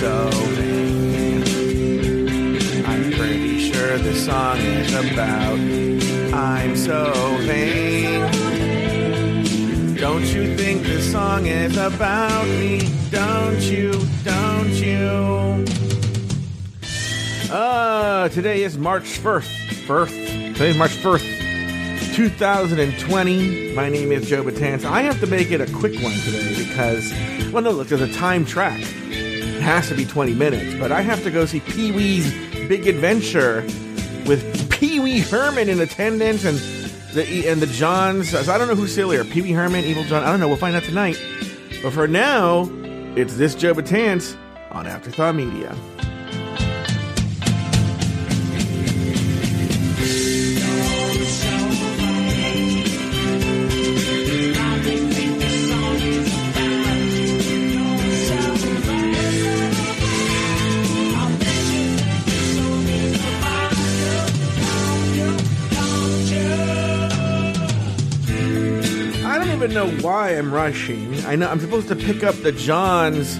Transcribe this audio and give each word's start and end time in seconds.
so 0.00 0.30
vain. 0.56 1.42
I'm 2.86 3.12
pretty 3.12 3.70
sure 3.70 3.98
this 3.98 4.24
song 4.24 4.56
is 4.56 4.94
about 4.94 5.58
I'm 6.32 6.74
so 6.74 7.12
vain. 7.40 8.30
Don't 9.96 10.24
you 10.24 10.56
think 10.56 10.84
this 10.84 11.12
song 11.12 11.44
is 11.44 11.76
about 11.76 12.46
me? 12.46 12.88
Don't 13.10 13.60
you? 13.60 13.92
Don't 14.24 14.72
you? 14.72 15.66
Uh, 17.52 18.30
today 18.30 18.62
is 18.62 18.78
March 18.78 19.18
1st. 19.18 19.84
First. 19.86 20.14
Today's 20.14 20.78
March 20.78 20.92
1st, 20.92 22.14
2020. 22.14 23.74
My 23.74 23.90
name 23.90 24.12
is 24.12 24.26
Joe 24.26 24.42
Betance. 24.44 24.86
I 24.86 25.02
have 25.02 25.20
to 25.20 25.26
make 25.26 25.50
it 25.50 25.60
a 25.60 25.70
quick 25.70 26.00
one 26.02 26.14
today 26.20 26.54
because, 26.56 27.12
well, 27.52 27.62
no, 27.62 27.70
look, 27.72 27.88
there's 27.88 28.00
a 28.00 28.10
time 28.14 28.46
track. 28.46 28.82
It 29.60 29.64
has 29.64 29.88
to 29.90 29.94
be 29.94 30.06
20 30.06 30.32
minutes, 30.32 30.74
but 30.80 30.90
I 30.90 31.02
have 31.02 31.22
to 31.22 31.30
go 31.30 31.44
see 31.44 31.60
Pee 31.60 31.92
Wee's 31.92 32.32
Big 32.66 32.86
Adventure 32.86 33.60
with 34.26 34.70
Pee 34.70 35.00
Wee 35.00 35.18
Herman 35.18 35.68
in 35.68 35.78
attendance 35.80 36.46
and 36.46 36.56
the 37.12 37.46
and 37.46 37.60
the 37.60 37.66
Johns. 37.66 38.34
I 38.34 38.56
don't 38.56 38.68
know 38.68 38.74
who's 38.74 38.94
sillier, 38.94 39.22
Pee 39.22 39.42
Wee 39.42 39.52
Herman, 39.52 39.84
Evil 39.84 40.04
John. 40.04 40.22
I 40.22 40.30
don't 40.30 40.40
know. 40.40 40.48
We'll 40.48 40.56
find 40.56 40.74
out 40.74 40.84
tonight. 40.84 41.22
But 41.82 41.92
for 41.92 42.08
now, 42.08 42.70
it's 43.16 43.36
this 43.36 43.54
Joe 43.54 43.74
Betance 43.74 44.34
on 44.70 44.86
Afterthought 44.86 45.34
Media. 45.34 45.76
Why 70.30 70.38
I'm 70.38 70.54
rushing. 70.54 71.24
I 71.26 71.34
know 71.34 71.48
I'm 71.48 71.58
supposed 71.60 71.88
to 71.88 71.96
pick 71.96 72.22
up 72.22 72.36
the 72.36 72.52
Johns 72.52 73.36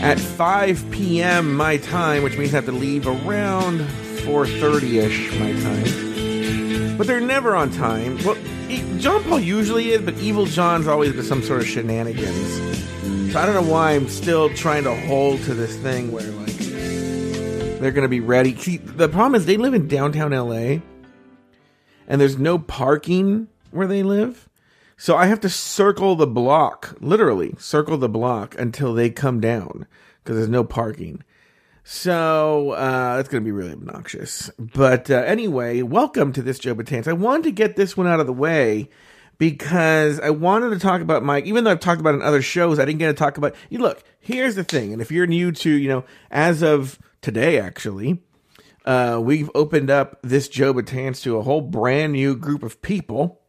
at 0.00 0.20
5 0.20 0.86
p.m. 0.92 1.54
my 1.54 1.78
time, 1.78 2.22
which 2.22 2.38
means 2.38 2.54
I 2.54 2.58
have 2.58 2.66
to 2.66 2.72
leave 2.72 3.06
around 3.08 3.80
4:30ish 3.80 5.38
my 5.40 5.52
time. 5.60 6.96
But 6.96 7.06
they're 7.06 7.20
never 7.20 7.56
on 7.56 7.70
time. 7.72 8.18
Well, 8.24 8.36
John 8.98 9.24
Paul 9.24 9.40
usually 9.40 9.90
is, 9.90 10.02
but 10.02 10.14
Evil 10.18 10.46
John's 10.46 10.86
always 10.86 11.12
been 11.12 11.24
some 11.24 11.42
sort 11.42 11.62
of 11.62 11.66
shenanigans. 11.66 13.32
So 13.32 13.40
I 13.40 13.46
don't 13.46 13.54
know 13.54 13.72
why 13.72 13.92
I'm 13.92 14.08
still 14.08 14.48
trying 14.50 14.84
to 14.84 14.94
hold 14.94 15.42
to 15.44 15.54
this 15.54 15.76
thing 15.76 16.12
where 16.12 16.22
like 16.22 16.56
they're 17.80 17.90
gonna 17.90 18.08
be 18.08 18.20
ready. 18.20 18.56
See, 18.56 18.76
the 18.76 19.08
problem 19.08 19.34
is 19.34 19.46
they 19.46 19.56
live 19.56 19.74
in 19.74 19.88
downtown 19.88 20.30
LA, 20.30 20.82
and 22.06 22.20
there's 22.20 22.38
no 22.38 22.60
parking 22.60 23.48
where 23.72 23.88
they 23.88 24.04
live. 24.04 24.49
So 25.00 25.16
I 25.16 25.28
have 25.28 25.40
to 25.40 25.48
circle 25.48 26.14
the 26.14 26.26
block, 26.26 26.94
literally 27.00 27.54
circle 27.56 27.96
the 27.96 28.06
block 28.06 28.54
until 28.58 28.92
they 28.92 29.08
come 29.08 29.40
down 29.40 29.86
because 30.22 30.36
there's 30.36 30.50
no 30.50 30.62
parking. 30.62 31.24
So 31.82 32.72
uh, 32.72 33.16
that's 33.16 33.30
going 33.30 33.42
to 33.42 33.44
be 33.46 33.50
really 33.50 33.72
obnoxious. 33.72 34.50
But 34.58 35.10
uh, 35.10 35.14
anyway, 35.14 35.80
welcome 35.80 36.34
to 36.34 36.42
this 36.42 36.58
Joe 36.58 36.74
Betance. 36.74 37.08
I 37.08 37.14
wanted 37.14 37.44
to 37.44 37.50
get 37.50 37.76
this 37.76 37.96
one 37.96 38.08
out 38.08 38.20
of 38.20 38.26
the 38.26 38.34
way 38.34 38.90
because 39.38 40.20
I 40.20 40.28
wanted 40.28 40.68
to 40.68 40.78
talk 40.78 41.00
about 41.00 41.22
Mike. 41.22 41.46
Even 41.46 41.64
though 41.64 41.70
I've 41.70 41.80
talked 41.80 42.02
about 42.02 42.14
in 42.14 42.20
other 42.20 42.42
shows, 42.42 42.78
I 42.78 42.84
didn't 42.84 42.98
get 42.98 43.06
to 43.06 43.14
talk 43.14 43.38
about. 43.38 43.54
You 43.70 43.78
look, 43.78 44.04
here's 44.18 44.54
the 44.54 44.64
thing, 44.64 44.92
and 44.92 45.00
if 45.00 45.10
you're 45.10 45.26
new 45.26 45.50
to, 45.50 45.70
you 45.70 45.88
know, 45.88 46.04
as 46.30 46.62
of 46.62 46.98
today, 47.22 47.58
actually, 47.58 48.20
uh, 48.84 49.18
we've 49.22 49.50
opened 49.54 49.88
up 49.88 50.18
this 50.20 50.46
Joe 50.46 50.74
Betance 50.74 51.22
to 51.22 51.38
a 51.38 51.42
whole 51.42 51.62
brand 51.62 52.12
new 52.12 52.36
group 52.36 52.62
of 52.62 52.82
people. 52.82 53.39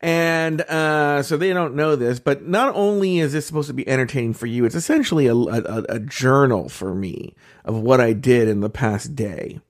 And 0.00 0.62
uh, 0.62 1.22
so 1.22 1.36
they 1.36 1.52
don't 1.52 1.74
know 1.74 1.94
this, 1.94 2.20
but 2.20 2.46
not 2.46 2.74
only 2.74 3.18
is 3.18 3.34
this 3.34 3.46
supposed 3.46 3.68
to 3.68 3.74
be 3.74 3.86
entertaining 3.86 4.32
for 4.32 4.46
you, 4.46 4.64
it's 4.64 4.74
essentially 4.74 5.26
a, 5.26 5.34
a, 5.34 5.84
a 5.90 6.00
journal 6.00 6.70
for 6.70 6.94
me 6.94 7.34
of 7.66 7.76
what 7.76 8.00
I 8.00 8.14
did 8.14 8.48
in 8.48 8.60
the 8.60 8.70
past 8.70 9.14
day. 9.14 9.60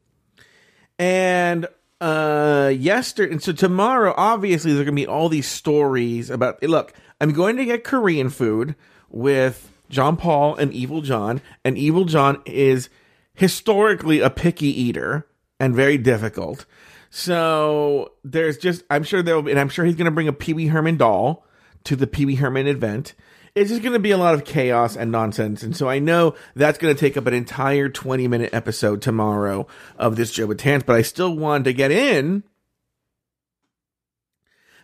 And 1.00 1.66
uh, 2.00 2.72
yesterday, 2.74 3.32
and 3.32 3.42
so 3.42 3.52
tomorrow, 3.52 4.14
obviously, 4.16 4.72
there's 4.72 4.84
gonna 4.84 4.94
be 4.94 5.06
all 5.06 5.28
these 5.28 5.48
stories 5.48 6.30
about. 6.30 6.62
Look, 6.62 6.92
I'm 7.20 7.32
going 7.32 7.56
to 7.56 7.64
get 7.64 7.84
Korean 7.84 8.30
food 8.30 8.76
with 9.10 9.72
John 9.88 10.16
Paul 10.16 10.54
and 10.54 10.72
Evil 10.72 11.00
John, 11.00 11.42
and 11.64 11.76
Evil 11.76 12.04
John 12.04 12.40
is 12.46 12.88
historically 13.34 14.20
a 14.20 14.30
picky 14.30 14.68
eater 14.68 15.26
and 15.58 15.74
very 15.74 15.98
difficult. 15.98 16.66
So 17.10 18.12
there's 18.22 18.56
just, 18.56 18.84
I'm 18.88 19.02
sure 19.02 19.22
there'll 19.22 19.42
be, 19.42 19.50
and 19.50 19.60
I'm 19.60 19.68
sure 19.68 19.84
he's 19.84 19.96
going 19.96 20.06
to 20.06 20.12
bring 20.12 20.28
a 20.28 20.32
Pee 20.32 20.54
Wee 20.54 20.68
Herman 20.68 20.96
doll 20.96 21.44
to 21.84 21.96
the 21.96 22.06
Pee 22.06 22.24
Wee 22.24 22.36
Herman 22.36 22.68
event. 22.68 23.14
It's 23.56 23.70
just 23.70 23.82
going 23.82 23.94
to 23.94 23.98
be 23.98 24.12
a 24.12 24.16
lot 24.16 24.34
of 24.34 24.44
chaos 24.44 24.96
and 24.96 25.10
nonsense. 25.10 25.64
And 25.64 25.76
so 25.76 25.88
I 25.88 25.98
know 25.98 26.36
that's 26.54 26.78
going 26.78 26.94
to 26.94 26.98
take 26.98 27.16
up 27.16 27.26
an 27.26 27.34
entire 27.34 27.88
20 27.88 28.28
minute 28.28 28.50
episode 28.52 29.02
tomorrow 29.02 29.66
of 29.98 30.14
this 30.14 30.30
Joe 30.30 30.46
Betance, 30.46 30.86
but 30.86 30.94
I 30.94 31.02
still 31.02 31.36
wanted 31.36 31.64
to 31.64 31.72
get 31.72 31.90
in 31.90 32.44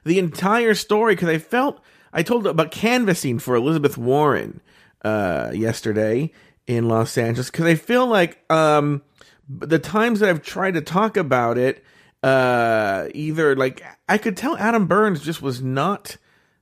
the 0.05 0.19
entire 0.19 0.75
story 0.75 1.15
because 1.15 1.29
I 1.29 1.39
felt, 1.39 1.81
I 2.13 2.25
told 2.25 2.49
about 2.49 2.73
canvassing 2.73 3.39
for 3.39 3.55
Elizabeth 3.55 3.97
Warren 3.97 4.61
uh, 5.03 5.53
yesterday 5.55 6.33
in 6.67 6.89
Los 6.89 7.17
Angeles 7.17 7.51
because 7.51 7.67
I 7.67 7.77
feel 7.77 8.09
like 8.09 8.45
um, 8.51 9.03
the 9.49 9.79
times 9.79 10.19
that 10.21 10.29
I've 10.29 10.43
tried 10.43 10.75
to 10.75 10.81
talk 10.81 11.17
about 11.17 11.57
it, 11.57 11.85
uh, 12.23 13.09
either 13.15 13.55
like 13.57 13.85
I 14.09 14.19
could 14.19 14.37
tell 14.37 14.57
Adam 14.57 14.87
Burns 14.87 15.21
just 15.21 15.43
was 15.43 15.63
not 15.63 16.17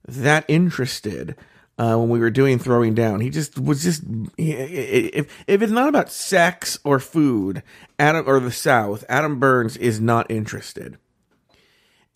that 0.07 0.45
interested 0.49 1.37
uh, 1.79 1.97
when 1.97 2.09
we 2.09 2.19
were 2.19 2.31
doing 2.31 2.59
throwing 2.59 2.95
down. 2.95 3.21
He 3.21 3.31
just 3.31 3.59
was 3.59 3.83
just 3.83 4.03
if 4.39 5.45
if 5.47 5.63
it's 5.63 5.73
not 5.73 5.89
about 5.89 6.11
sex 6.11 6.79
or 6.85 6.99
food, 6.99 7.63
Adam 7.99 8.25
or 8.27 8.41
the 8.41 8.53
South, 8.53 9.05
Adam 9.09 9.39
Burns 9.39 9.77
is 9.77 10.01
not 10.01 10.31
interested. 10.31 10.99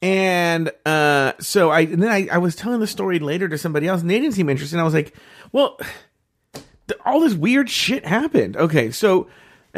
And 0.01 0.71
uh, 0.87 1.33
so 1.41 1.71
I 1.71 1.81
and 1.81 2.03
then 2.03 2.11
I, 2.11 2.29
I 2.31 2.39
was 2.39 2.55
telling 2.55 2.81
the 2.81 2.87
story 2.87 3.19
later 3.19 3.49
to 3.49 3.59
somebody 3.59 3.89
else, 3.89 4.01
and 4.01 4.11
they 4.11 4.21
didn't 4.21 4.35
seem 4.35 4.49
interested. 4.49 4.77
And 4.77 4.81
I 4.81 4.85
was 4.85 4.95
like, 4.95 5.15
well, 5.51 5.81
all 7.05 7.21
this 7.21 7.35
weird 7.35 7.69
shit 7.69 8.07
happened. 8.07 8.57
Okay, 8.57 8.91
so 8.93 9.29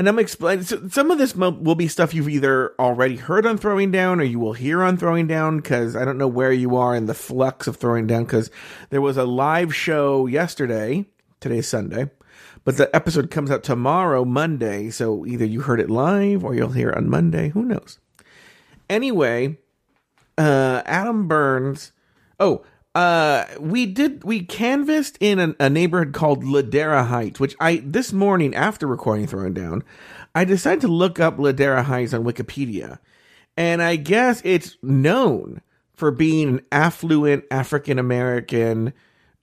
and 0.01 0.09
I'm 0.09 0.19
explaining. 0.19 0.65
So 0.65 0.89
some 0.89 1.11
of 1.11 1.19
this 1.19 1.37
will 1.37 1.75
be 1.75 1.87
stuff 1.87 2.15
you've 2.15 2.31
either 2.31 2.73
already 2.79 3.17
heard 3.17 3.45
on 3.45 3.59
Throwing 3.59 3.91
Down 3.91 4.19
or 4.19 4.25
you 4.25 4.39
will 4.39 4.55
hear 4.55 4.83
on 4.83 4.97
Throwing 4.97 5.27
Down 5.27 5.59
because 5.59 5.95
I 5.95 6.07
don't 6.07 6.17
know 6.17 6.27
where 6.27 6.53
you 6.53 6.75
are 6.77 6.97
in 6.97 7.05
the 7.05 7.13
flux 7.13 7.67
of 7.67 7.77
Throwing 7.77 8.07
Down 8.07 8.25
because 8.25 8.51
there 8.89 9.03
was 9.03 9.19
a 9.19 9.27
live 9.27 9.75
show 9.75 10.25
yesterday. 10.25 11.05
Today's 11.39 11.69
Sunday, 11.69 12.09
but 12.65 12.79
the 12.79 12.89
episode 12.97 13.31
comes 13.31 13.51
out 13.51 13.63
tomorrow, 13.63 14.25
Monday. 14.25 14.89
So 14.89 15.27
either 15.27 15.45
you 15.45 15.61
heard 15.61 15.81
it 15.81 15.91
live 15.91 16.47
or 16.47 16.55
you'll 16.55 16.71
hear 16.71 16.89
it 16.89 16.97
on 16.97 17.11
Monday. 17.11 17.51
Who 17.51 17.67
knows? 17.67 17.99
Anyway, 18.89 19.59
uh, 20.39 20.81
Adam 20.87 21.29
Burns. 21.29 21.93
Oh, 22.39 22.65
uh, 22.95 23.45
we 23.59 23.87
did 23.87 24.25
we 24.25 24.43
canvassed 24.43 25.17
in 25.21 25.39
a, 25.39 25.55
a 25.61 25.71
neighborhood 25.71 26.13
called 26.13 26.43
Ladera 26.43 27.07
Heights, 27.07 27.39
which 27.39 27.55
I 27.61 27.83
this 27.85 28.13
morning 28.13 28.55
after 28.55 28.87
recording 28.87 29.27
Throwing 29.27 29.55
Down, 29.55 29.85
I 30.35 30.45
decided 30.45 30.81
to 30.83 30.89
look 30.89 31.21
up 31.21 31.37
Ladera 31.37 31.85
Heights 31.85 32.13
on 32.13 32.25
Wikipedia, 32.25 32.99
and 33.57 33.83
I 33.83 33.97
guess 33.97 34.43
it's 34.45 34.77
known 34.83 35.61
for 35.93 36.11
being 36.11 36.49
an 36.49 36.61
affluent 36.73 37.45
African 37.51 37.99
American 37.99 38.93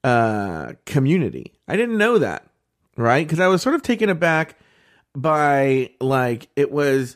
uh, 0.04 0.74
community. 0.86 1.54
I 1.70 1.78
didn't 1.78 1.98
know 1.98 2.18
that, 2.18 2.48
right? 2.98 3.26
Because 3.26 3.40
I 3.40 3.48
was 3.48 3.62
sort 3.62 3.76
of 3.76 3.82
taken 3.82 4.10
aback 4.10 4.58
by 5.16 5.92
like 6.02 6.50
it 6.58 6.70
was 6.70 7.16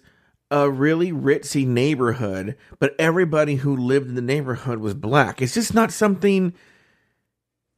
a 0.52 0.70
really 0.70 1.14
ritzy 1.14 1.66
neighborhood, 1.66 2.58
but 2.78 2.94
everybody 3.00 3.56
who 3.56 3.76
lived 3.76 4.10
in 4.10 4.16
the 4.16 4.22
neighborhood 4.22 4.80
was 4.80 4.94
black. 4.94 5.42
It's 5.42 5.54
just 5.54 5.74
not 5.74 5.94
something 5.94 6.54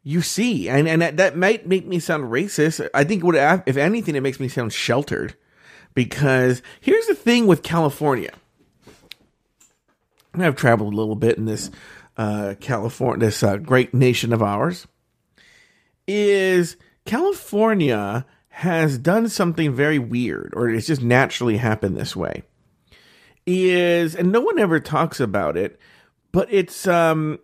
you 0.01 0.21
see, 0.21 0.67
and 0.67 0.87
and 0.87 1.01
that, 1.01 1.17
that 1.17 1.37
might 1.37 1.67
make 1.67 1.85
me 1.85 1.99
sound 1.99 2.25
racist. 2.25 2.89
I 2.93 3.03
think 3.03 3.23
what 3.23 3.35
if 3.67 3.77
anything, 3.77 4.15
it 4.15 4.23
makes 4.23 4.39
me 4.39 4.47
sound 4.47 4.73
sheltered, 4.73 5.35
because 5.93 6.61
here's 6.81 7.05
the 7.05 7.15
thing 7.15 7.45
with 7.45 7.61
California. 7.61 8.31
I've 10.33 10.55
traveled 10.55 10.93
a 10.93 10.97
little 10.97 11.15
bit 11.15 11.37
in 11.37 11.45
this 11.45 11.69
uh, 12.17 12.55
California, 12.59 13.27
this 13.27 13.43
uh, 13.43 13.57
great 13.57 13.93
nation 13.93 14.33
of 14.33 14.41
ours. 14.41 14.87
Is 16.07 16.75
California 17.05 18.25
has 18.49 18.97
done 18.97 19.29
something 19.29 19.73
very 19.73 19.99
weird, 19.99 20.53
or 20.55 20.69
it's 20.69 20.87
just 20.87 21.03
naturally 21.03 21.57
happened 21.57 21.95
this 21.95 22.15
way 22.15 22.43
is 23.45 24.15
and 24.15 24.31
no 24.31 24.41
one 24.41 24.57
ever 24.57 24.79
talks 24.79 25.19
about 25.19 25.57
it 25.57 25.79
but 26.31 26.47
it's 26.51 26.87
um 26.87 27.39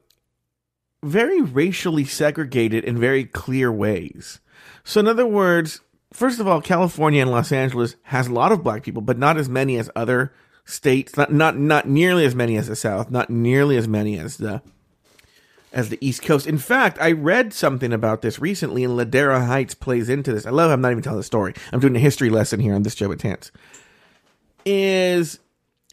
very 1.03 1.41
racially 1.41 2.05
segregated 2.05 2.83
in 2.83 2.97
very 2.97 3.25
clear 3.25 3.71
ways. 3.71 4.39
So, 4.83 4.99
in 4.99 5.07
other 5.07 5.25
words, 5.25 5.81
first 6.11 6.39
of 6.39 6.47
all, 6.47 6.61
California 6.61 7.21
and 7.21 7.31
Los 7.31 7.51
Angeles 7.51 7.95
has 8.03 8.27
a 8.27 8.33
lot 8.33 8.51
of 8.51 8.63
black 8.63 8.83
people, 8.83 9.01
but 9.01 9.17
not 9.17 9.37
as 9.37 9.47
many 9.47 9.77
as 9.77 9.89
other 9.95 10.33
states. 10.65 11.15
Not 11.15 11.31
not 11.33 11.57
not 11.57 11.87
nearly 11.87 12.25
as 12.25 12.35
many 12.35 12.57
as 12.57 12.67
the 12.67 12.75
South. 12.75 13.09
Not 13.09 13.29
nearly 13.29 13.77
as 13.77 13.87
many 13.87 14.17
as 14.17 14.37
the 14.37 14.61
as 15.71 15.89
the 15.89 15.99
East 16.01 16.23
Coast. 16.23 16.47
In 16.47 16.57
fact, 16.57 16.97
I 16.99 17.11
read 17.11 17.53
something 17.53 17.93
about 17.93 18.21
this 18.21 18.39
recently, 18.39 18.83
and 18.83 18.93
Ladera 18.93 19.45
Heights 19.45 19.75
plays 19.75 20.09
into 20.09 20.33
this. 20.33 20.45
I 20.45 20.49
love. 20.49 20.71
I'm 20.71 20.81
not 20.81 20.91
even 20.91 21.03
telling 21.03 21.19
the 21.19 21.23
story. 21.23 21.53
I'm 21.71 21.79
doing 21.79 21.95
a 21.95 21.99
history 21.99 22.29
lesson 22.29 22.59
here 22.59 22.73
on 22.73 22.83
this 22.83 22.95
Joe 22.95 23.13
Tance. 23.15 23.51
Is 24.65 25.39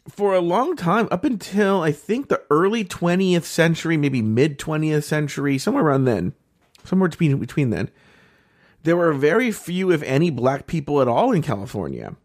for 0.09 0.33
a 0.33 0.41
long 0.41 0.75
time, 0.75 1.07
up 1.11 1.23
until 1.23 1.81
I 1.81 1.91
think 1.91 2.27
the 2.27 2.41
early 2.49 2.83
20th 2.83 3.43
century, 3.43 3.97
maybe 3.97 4.21
mid 4.21 4.57
20th 4.57 5.03
century, 5.03 5.57
somewhere 5.57 5.85
around 5.85 6.05
then, 6.05 6.33
somewhere 6.83 7.09
between 7.09 7.37
between 7.37 7.69
then, 7.69 7.89
there 8.83 8.97
were 8.97 9.13
very 9.13 9.51
few, 9.51 9.91
if 9.91 10.01
any, 10.03 10.29
black 10.29 10.67
people 10.67 11.01
at 11.01 11.07
all 11.07 11.31
in 11.31 11.41
California. 11.41 12.15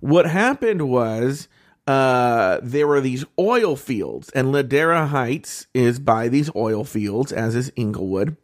What 0.00 0.26
happened 0.26 0.88
was 0.88 1.48
uh, 1.86 2.60
there 2.62 2.86
were 2.86 3.00
these 3.00 3.24
oil 3.38 3.76
fields, 3.76 4.30
and 4.30 4.48
Ladera 4.48 5.08
Heights 5.08 5.66
is 5.74 5.98
by 5.98 6.28
these 6.28 6.50
oil 6.56 6.84
fields, 6.84 7.32
as 7.32 7.54
is 7.54 7.72
Inglewood 7.76 8.36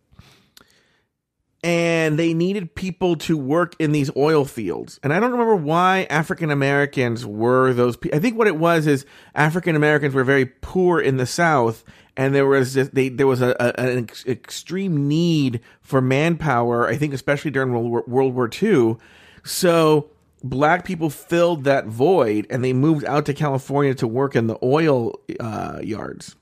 and 1.65 2.19
they 2.19 2.35
needed 2.35 2.75
people 2.75 3.17
to 3.17 3.37
work 3.37 3.75
in 3.79 3.93
these 3.93 4.11
oil 4.17 4.45
fields. 4.45 5.01
And 5.03 5.13
I 5.13 5.19
don't 5.19 5.33
remember 5.33 5.57
why 5.57 6.07
African 6.09 6.51
Americans 6.51 7.27
were 7.27 7.73
those 7.73 7.97
people. 7.97 8.17
I 8.17 8.21
think 8.21 8.39
what 8.39 8.47
it 8.47 8.57
was 8.57 8.87
is 8.87 9.05
African 9.35 9.75
Americans 9.75 10.15
were 10.15 10.25
very 10.25 10.47
poor 10.47 11.01
in 11.01 11.17
the 11.17 11.27
South, 11.27 11.85
and 12.17 12.35
there 12.35 12.47
was 12.47 12.75
this, 12.75 12.89
they, 12.91 13.09
there 13.09 13.27
was 13.27 13.43
a, 13.43 13.57
a, 13.59 13.81
an 13.81 13.99
ex- 14.05 14.25
extreme 14.27 15.09
need 15.09 15.61
for 15.81 16.01
manpower. 16.01 16.87
I 16.87 16.97
think 16.97 17.13
especially 17.13 17.51
during 17.51 17.73
World 17.73 17.91
War, 17.91 18.05
World 18.07 18.35
War 18.35 18.49
II. 18.63 18.97
So 19.45 20.11
black 20.45 20.85
people 20.85 21.11
filled 21.11 21.65
that 21.65 21.87
void, 21.87 22.47
and 22.51 22.63
they 22.63 22.73
moved 22.73 23.05
out 23.05 23.27
to 23.27 23.35
California 23.35 23.95
to 23.97 24.07
work 24.07 24.37
in 24.37 24.47
the 24.47 24.59
oil 24.63 25.15
uh, 25.41 25.81
yards 25.83 26.37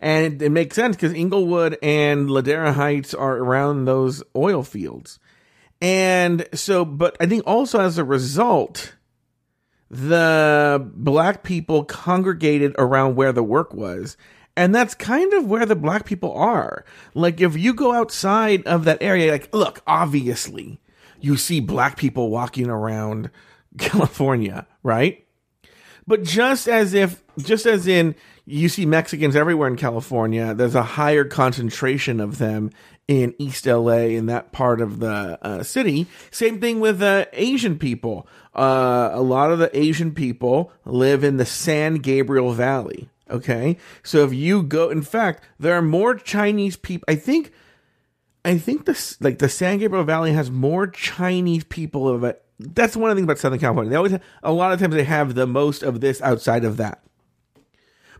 and 0.00 0.34
it, 0.34 0.42
it 0.42 0.50
makes 0.50 0.76
sense 0.76 0.96
because 0.96 1.12
Inglewood 1.12 1.78
and 1.82 2.28
Ladera 2.28 2.74
Heights 2.74 3.14
are 3.14 3.36
around 3.36 3.84
those 3.84 4.22
oil 4.34 4.62
fields, 4.62 5.18
and 5.80 6.46
so. 6.54 6.84
But 6.84 7.16
I 7.20 7.26
think 7.26 7.44
also 7.46 7.80
as 7.80 7.98
a 7.98 8.04
result, 8.04 8.94
the 9.90 10.88
black 10.94 11.42
people 11.42 11.84
congregated 11.84 12.74
around 12.78 13.16
where 13.16 13.32
the 13.32 13.42
work 13.42 13.74
was. 13.74 14.16
And 14.56 14.74
that's 14.74 14.94
kind 14.94 15.32
of 15.32 15.46
where 15.46 15.66
the 15.66 15.76
black 15.76 16.04
people 16.04 16.32
are. 16.34 16.84
Like, 17.14 17.40
if 17.40 17.56
you 17.56 17.72
go 17.72 17.92
outside 17.92 18.66
of 18.66 18.84
that 18.84 18.98
area, 19.00 19.32
like, 19.32 19.54
look, 19.54 19.82
obviously, 19.86 20.80
you 21.20 21.36
see 21.36 21.60
black 21.60 21.96
people 21.96 22.30
walking 22.30 22.68
around 22.68 23.30
California, 23.78 24.66
right? 24.82 25.26
But 26.06 26.24
just 26.24 26.68
as 26.68 26.94
if, 26.94 27.22
just 27.38 27.66
as 27.66 27.86
in, 27.86 28.14
you 28.50 28.68
see 28.68 28.84
Mexicans 28.84 29.36
everywhere 29.36 29.68
in 29.68 29.76
California. 29.76 30.54
There's 30.54 30.74
a 30.74 30.82
higher 30.82 31.24
concentration 31.24 32.20
of 32.20 32.38
them 32.38 32.70
in 33.06 33.34
East 33.38 33.66
LA 33.66 34.10
in 34.10 34.26
that 34.26 34.52
part 34.52 34.80
of 34.80 35.00
the 35.00 35.38
uh, 35.42 35.62
city. 35.62 36.06
Same 36.30 36.60
thing 36.60 36.80
with 36.80 37.02
uh, 37.02 37.26
Asian 37.32 37.78
people. 37.78 38.26
Uh, 38.54 39.10
a 39.12 39.20
lot 39.20 39.50
of 39.50 39.58
the 39.58 39.76
Asian 39.76 40.12
people 40.12 40.72
live 40.84 41.24
in 41.24 41.36
the 41.36 41.46
San 41.46 41.96
Gabriel 41.96 42.52
Valley. 42.52 43.08
Okay, 43.30 43.76
so 44.02 44.24
if 44.24 44.34
you 44.34 44.64
go, 44.64 44.90
in 44.90 45.02
fact, 45.02 45.44
there 45.58 45.74
are 45.74 45.82
more 45.82 46.16
Chinese 46.16 46.76
people. 46.76 47.04
I 47.06 47.14
think, 47.14 47.52
I 48.44 48.58
think 48.58 48.86
this 48.86 49.20
like 49.20 49.38
the 49.38 49.48
San 49.48 49.78
Gabriel 49.78 50.04
Valley 50.04 50.32
has 50.32 50.50
more 50.50 50.88
Chinese 50.88 51.62
people 51.62 52.08
of 52.08 52.24
it. 52.24 52.42
That's 52.58 52.96
one 52.96 53.08
of 53.10 53.16
the 53.16 53.20
things 53.20 53.26
about 53.26 53.38
Southern 53.38 53.60
California. 53.60 53.90
They 53.90 53.96
always 53.96 54.18
a 54.42 54.52
lot 54.52 54.72
of 54.72 54.80
times 54.80 54.94
they 54.94 55.04
have 55.04 55.36
the 55.36 55.46
most 55.46 55.84
of 55.84 56.00
this 56.00 56.20
outside 56.22 56.64
of 56.64 56.76
that. 56.78 57.04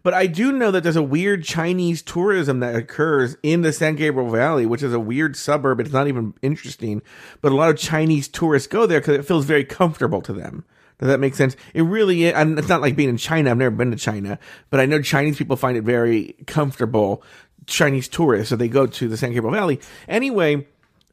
But 0.03 0.15
I 0.15 0.27
do 0.27 0.53
know 0.53 0.71
that 0.71 0.83
there's 0.83 0.97
a 0.97 1.03
weird 1.03 1.45
Chinese 1.45 2.03
tourism 2.03 2.61
that 2.61 2.75
occurs 2.75 3.37
in 3.43 3.63
the 3.63 3.73
San 3.73 3.97
Gabriel 3.97 4.31
Valley, 4.31 4.67
which 4.67 4.83
is 4.83 4.95
a 4.95 5.01
weird 5.01 5.37
suburb. 5.37 5.81
It's 5.81 5.93
not 5.93 6.09
even 6.09 6.35
interesting, 6.43 7.03
but 7.41 7.53
a 7.53 7.55
lot 7.55 7.71
of 7.71 7.77
Chinese 7.77 8.29
tourists 8.29 8.69
go 8.69 8.87
there 8.87 9.01
because 9.01 9.19
it 9.19 9.27
feels 9.27 9.45
very 9.45 9.65
comfortable 9.65 10.23
to 10.23 10.33
them. 10.33 10.65
Does 10.99 11.09
that 11.09 11.21
make 11.21 11.35
sense? 11.35 11.57
It 11.73 11.83
really 11.83 12.25
is. 12.25 12.35
And 12.35 12.59
it's 12.59 12.69
not 12.69 12.83
like 12.83 12.95
being 12.95 13.09
in 13.09 13.17
China. 13.17 13.51
I've 13.51 13.57
never 13.57 13.75
been 13.75 13.91
to 13.91 13.97
China, 13.97 14.39
but 14.69 14.81
I 14.81 14.87
know 14.87 15.01
Chinese 15.01 15.39
people 15.39 15.57
find 15.57 15.77
it 15.77 15.83
very 15.83 16.37
comfortable. 16.47 17.23
Chinese 17.67 18.09
tourists, 18.09 18.51
so 18.51 18.57
they 18.57 18.69
go 18.69 18.87
to 18.87 19.09
the 19.09 19.17
San 19.17 19.33
Gabriel 19.33 19.55
Valley. 19.55 19.81
Anyway, 20.09 20.67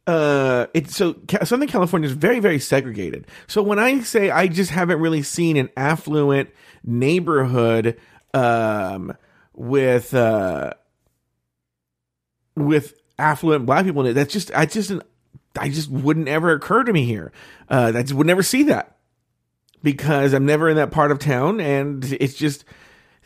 uh, 0.07 0.67
it's 0.73 0.95
so 0.95 1.15
Southern 1.43 1.67
California 1.67 2.07
is 2.07 2.15
very, 2.15 2.39
very 2.39 2.59
segregated. 2.59 3.27
So 3.47 3.61
when 3.61 3.79
I 3.79 3.99
say 3.99 4.31
I 4.31 4.47
just 4.47 4.71
haven't 4.71 4.99
really 4.99 5.21
seen 5.21 5.57
an 5.57 5.69
affluent 5.75 6.49
neighborhood 6.83 7.97
um, 8.33 9.15
with 9.53 10.13
uh, 10.13 10.73
with 12.55 12.99
affluent 13.17 13.65
black 13.65 13.85
people 13.85 14.01
in 14.01 14.11
it. 14.11 14.13
That's 14.13 14.33
just 14.33 14.51
I 14.53 14.65
just 14.65 14.91
I 15.59 15.69
just 15.69 15.89
wouldn't 15.89 16.27
ever 16.27 16.51
occur 16.51 16.83
to 16.83 16.93
me 16.93 17.05
here. 17.05 17.31
Uh, 17.69 17.93
I 17.95 18.01
just 18.01 18.13
would 18.13 18.27
never 18.27 18.43
see 18.43 18.63
that 18.63 18.97
because 19.83 20.33
I'm 20.33 20.45
never 20.45 20.69
in 20.69 20.75
that 20.77 20.91
part 20.91 21.11
of 21.11 21.19
town, 21.19 21.59
and 21.59 22.03
it's 22.19 22.35
just. 22.35 22.65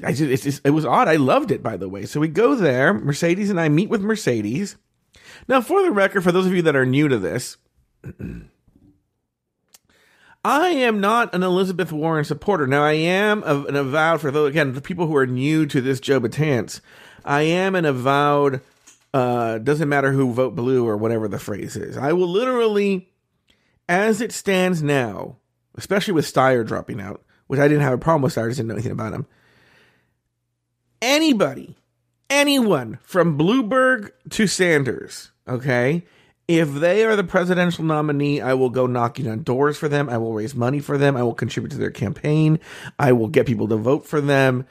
I 0.04 0.14
just, 0.14 0.32
it's 0.32 0.42
just, 0.42 0.66
it 0.66 0.72
was 0.72 0.84
odd. 0.84 1.08
I 1.08 1.18
loved 1.18 1.52
it, 1.52 1.62
by 1.62 1.78
the 1.78 1.88
way. 1.88 2.08
So 2.08 2.20
we 2.20 2.28
go 2.28 2.56
there. 2.56 2.92
Mercedes 2.92 3.52
and 3.52 3.60
I 3.60 3.70
meet 3.70 3.88
with 3.88 4.02
Mercedes. 4.02 4.76
Now, 5.48 5.62
for 5.62 5.84
the 5.84 5.92
record, 5.92 6.24
for 6.24 6.32
those 6.32 6.48
of 6.48 6.54
you 6.56 6.64
that 6.64 6.76
are 6.76 6.88
new 6.88 7.08
to 7.08 7.20
this, 7.20 7.58
I 10.44 10.70
am 10.70 11.00
not 11.00 11.36
an 11.36 11.44
Elizabeth 11.44 11.92
Warren 11.92 12.26
supporter. 12.26 12.66
Now, 12.66 12.84
I 12.84 12.94
am 12.94 13.44
an 13.44 13.76
avowed, 13.76 14.22
for 14.22 14.32
those, 14.32 14.50
again, 14.50 14.74
the 14.74 14.82
people 14.82 15.06
who 15.06 15.16
are 15.16 15.28
new 15.28 15.68
to 15.68 15.82
this 15.82 16.00
Joe 16.00 16.20
Betance, 16.20 16.82
I 17.24 17.44
am 17.44 17.76
an 17.76 17.86
avowed, 17.86 18.62
uh, 19.14 19.60
doesn't 19.60 19.90
matter 19.90 20.12
who 20.12 20.34
vote 20.34 20.56
blue 20.56 20.88
or 20.88 20.98
whatever 20.98 21.28
the 21.28 21.38
phrase 21.38 21.76
is. 21.76 21.96
I 21.96 22.14
will 22.14 22.28
literally, 22.28 23.12
as 23.88 24.20
it 24.20 24.32
stands 24.32 24.82
now, 24.82 25.38
especially 25.76 26.16
with 26.16 26.26
Steyer 26.26 26.66
dropping 26.66 27.00
out, 27.00 27.24
which 27.46 27.60
I 27.60 27.68
didn't 27.68 27.84
have 27.84 27.94
a 27.94 28.00
problem 28.00 28.24
with 28.24 28.34
Steyer, 28.34 28.48
just 28.48 28.58
didn't 28.58 28.70
know 28.70 28.76
anything 28.76 28.94
about 28.94 29.14
him. 29.14 29.28
Anybody, 31.04 31.78
anyone 32.32 32.98
from 33.04 33.38
Bloomberg 33.38 34.10
to 34.32 34.48
Sanders, 34.48 35.32
okay, 35.48 36.04
if 36.60 36.74
they 36.74 37.04
are 37.06 37.16
the 37.16 37.24
presidential 37.24 37.84
nominee, 37.84 38.42
I 38.42 38.54
will 38.54 38.70
go 38.70 38.88
knocking 38.88 39.28
on 39.28 39.44
doors 39.44 39.78
for 39.78 39.88
them. 39.88 40.10
I 40.10 40.18
will 40.18 40.34
raise 40.34 40.56
money 40.56 40.80
for 40.80 40.98
them. 40.98 41.16
I 41.16 41.24
will 41.24 41.34
contribute 41.34 41.72
to 41.72 41.78
their 41.78 41.92
campaign. 41.92 42.60
I 42.98 43.12
will 43.12 43.28
get 43.28 43.46
people 43.46 43.68
to 43.70 43.78
vote 43.78 44.06
for 44.06 44.22
them. 44.22 44.66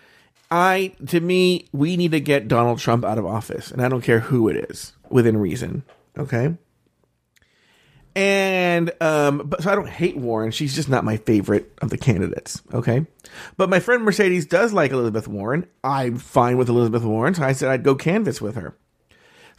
I, 0.50 0.94
to 1.08 1.20
me, 1.20 1.68
we 1.72 1.96
need 1.96 2.10
to 2.10 2.20
get 2.20 2.48
Donald 2.48 2.78
Trump 2.80 3.04
out 3.04 3.18
of 3.18 3.26
office, 3.26 3.70
and 3.70 3.80
I 3.80 3.88
don't 3.88 4.00
care 4.00 4.20
who 4.20 4.48
it 4.48 4.70
is, 4.70 4.92
within 5.08 5.36
reason. 5.36 5.84
Okay. 6.18 6.56
And 8.16 8.90
um, 9.00 9.42
but 9.46 9.62
so 9.62 9.70
I 9.70 9.76
don't 9.76 9.88
hate 9.88 10.16
Warren. 10.16 10.50
She's 10.50 10.74
just 10.74 10.88
not 10.88 11.04
my 11.04 11.16
favorite 11.16 11.72
of 11.80 11.90
the 11.90 11.98
candidates. 11.98 12.60
Okay, 12.74 13.06
but 13.56 13.70
my 13.70 13.78
friend 13.78 14.02
Mercedes 14.02 14.46
does 14.46 14.72
like 14.72 14.90
Elizabeth 14.90 15.28
Warren. 15.28 15.66
I'm 15.84 16.18
fine 16.18 16.58
with 16.58 16.68
Elizabeth 16.68 17.04
Warren, 17.04 17.34
so 17.34 17.44
I 17.44 17.52
said 17.52 17.70
I'd 17.70 17.84
go 17.84 17.94
canvass 17.94 18.40
with 18.40 18.56
her. 18.56 18.76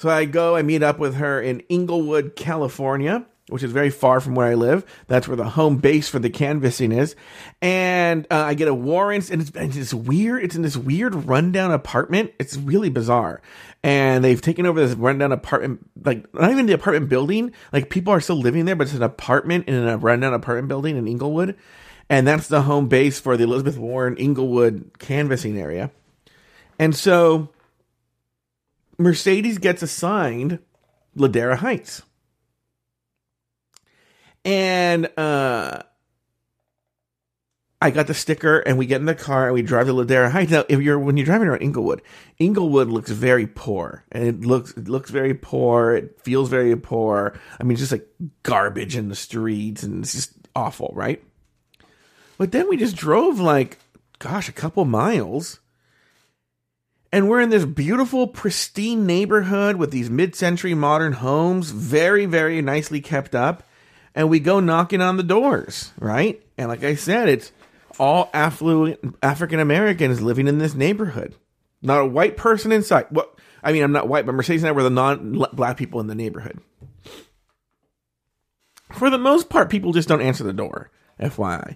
So 0.01 0.10
I 0.10 0.25
go, 0.25 0.55
I 0.55 0.63
meet 0.63 0.81
up 0.81 0.98
with 0.98 1.17
her 1.17 1.39
in 1.39 1.60
Inglewood, 1.70 2.36
California, 2.36 3.24
which 3.50 3.62
is 3.62 3.72
very 3.72 3.91
far 3.91 4.20
from 4.20 4.34
where 4.34 4.48
I 4.48 4.55
live. 4.55 4.84
That's 5.05 5.27
where 5.27 5.38
the 5.38 5.43
home 5.43 5.77
base 5.77 6.10
for 6.10 6.17
the 6.17 6.31
canvassing 6.31 6.91
is. 6.91 7.15
And 7.62 8.25
uh, 8.31 8.38
I 8.38 8.55
get 8.55 8.67
a 8.67 8.74
warrant, 8.74 9.29
and 9.29 9.43
it's, 9.43 9.51
it's 9.53 9.75
this 9.75 9.93
weird, 9.93 10.43
it's 10.43 10.55
in 10.55 10.63
this 10.63 10.75
weird 10.75 11.13
rundown 11.13 11.72
apartment. 11.72 12.34
It's 12.39 12.58
really 12.58 12.89
bizarre. 12.89 13.43
And 13.84 14.24
they've 14.24 14.41
taken 14.41 14.65
over 14.65 14.79
this 14.79 14.98
rundown 14.98 15.31
apartment, 15.31 15.88
like 16.03 16.34
not 16.34 16.50
even 16.50 16.65
the 16.65 16.74
apartment 16.74 17.08
building. 17.08 17.51
Like 17.72 17.91
people 17.91 18.12
are 18.12 18.22
still 18.22 18.39
living 18.39 18.65
there, 18.65 18.75
but 18.75 18.88
it's 18.88 18.96
an 18.96 19.03
apartment 19.03 19.67
in 19.67 19.88
a 19.88 19.98
rundown 19.98 20.34
apartment 20.34 20.67
building 20.67 20.98
in 20.98 21.08
Inglewood. 21.08 21.55
And 22.10 22.25
that's 22.25 22.48
the 22.48 22.63
home 22.63 22.88
base 22.88 23.20
for 23.20 23.38
the 23.38 23.43
Elizabeth 23.43 23.77
Warren 23.77 24.17
Inglewood 24.17 24.93
canvassing 24.98 25.60
area. 25.60 25.91
And 26.79 26.96
so 26.96 27.50
Mercedes 29.01 29.58
gets 29.58 29.81
assigned 29.81 30.60
Ladera 31.17 31.58
Heights. 31.58 32.03
And 34.43 35.10
uh 35.17 35.84
I 37.84 37.89
got 37.89 38.05
the 38.05 38.13
sticker 38.13 38.60
and 38.60 38.77
we 38.77 38.86
get 38.86 39.00
in 39.00 39.08
the 39.08 39.15
car 39.15 39.46
and 39.46 39.55
we 39.55 39.63
drive 39.63 39.88
to 39.88 39.93
Ladera 39.93 40.29
Heights. 40.29 40.51
Now, 40.51 40.65
if 40.70 40.79
you're 40.81 41.00
when 41.00 41.17
you're 41.17 41.25
driving 41.25 41.48
around 41.48 41.63
Inglewood, 41.63 42.03
Inglewood 42.38 42.89
looks 42.89 43.10
very 43.10 43.48
poor. 43.48 44.05
And 44.12 44.27
it 44.27 44.41
looks 44.41 44.72
it 44.72 44.88
looks 44.88 45.10
very 45.10 45.34
poor. 45.34 45.93
It 45.93 46.22
feels 46.22 46.50
very 46.50 46.75
poor. 46.75 47.39
I 47.60 47.63
mean, 47.63 47.77
just 47.77 47.91
like 47.91 48.08
garbage 48.43 48.96
in 48.96 49.10
the 49.10 49.15
streets 49.15 49.81
and 49.81 50.03
it's 50.03 50.13
just 50.13 50.34
awful, 50.55 50.91
right? 50.96 51.24
But 52.38 52.51
then 52.51 52.70
we 52.70 52.77
just 52.77 52.96
drove 52.96 53.39
like 53.39 53.79
gosh, 54.20 54.48
a 54.48 54.53
couple 54.53 54.86
miles 54.86 55.60
And 57.12 57.27
we're 57.27 57.41
in 57.41 57.50
this 57.50 57.65
beautiful, 57.65 58.27
pristine 58.27 59.06
neighborhood 59.06 59.75
with 59.75 59.91
these 59.91 60.10
mid 60.10 60.36
century 60.36 60.74
modern 60.74 61.13
homes, 61.13 61.72
very, 61.72 62.25
very 62.25 62.62
nicely 62.62 63.01
kept 63.01 63.36
up. 63.36 63.63
And 64.15 64.30
we 64.30 64.39
go 64.39 64.60
knocking 64.60 65.01
on 65.01 65.18
the 65.18 65.24
doors, 65.24 65.91
right? 66.00 66.41
And 66.58 66.70
like 66.70 66.84
I 66.84 66.96
said, 66.96 67.30
it's 67.30 67.51
all 68.00 68.30
affluent 68.34 69.18
African 69.22 69.60
Americans 69.60 70.22
living 70.22 70.48
in 70.48 70.58
this 70.58 70.74
neighborhood. 70.74 71.36
Not 71.82 72.01
a 72.01 72.06
white 72.06 72.38
person 72.38 72.72
in 72.72 72.84
sight. 72.84 73.12
Well, 73.12 73.30
I 73.63 73.72
mean, 73.72 73.84
I'm 73.84 73.91
not 73.91 74.08
white, 74.08 74.25
but 74.25 74.36
Mercedes 74.36 74.63
and 74.63 74.70
I 74.70 74.72
were 74.72 74.84
the 74.84 74.89
non 74.89 75.44
black 75.53 75.77
people 75.77 76.00
in 76.00 76.08
the 76.08 76.15
neighborhood. 76.15 76.60
For 78.91 79.10
the 79.10 79.18
most 79.18 79.50
part, 79.50 79.70
people 79.70 79.94
just 79.94 80.08
don't 80.10 80.22
answer 80.22 80.44
the 80.44 80.53
door, 80.53 80.91
FYI. 81.20 81.75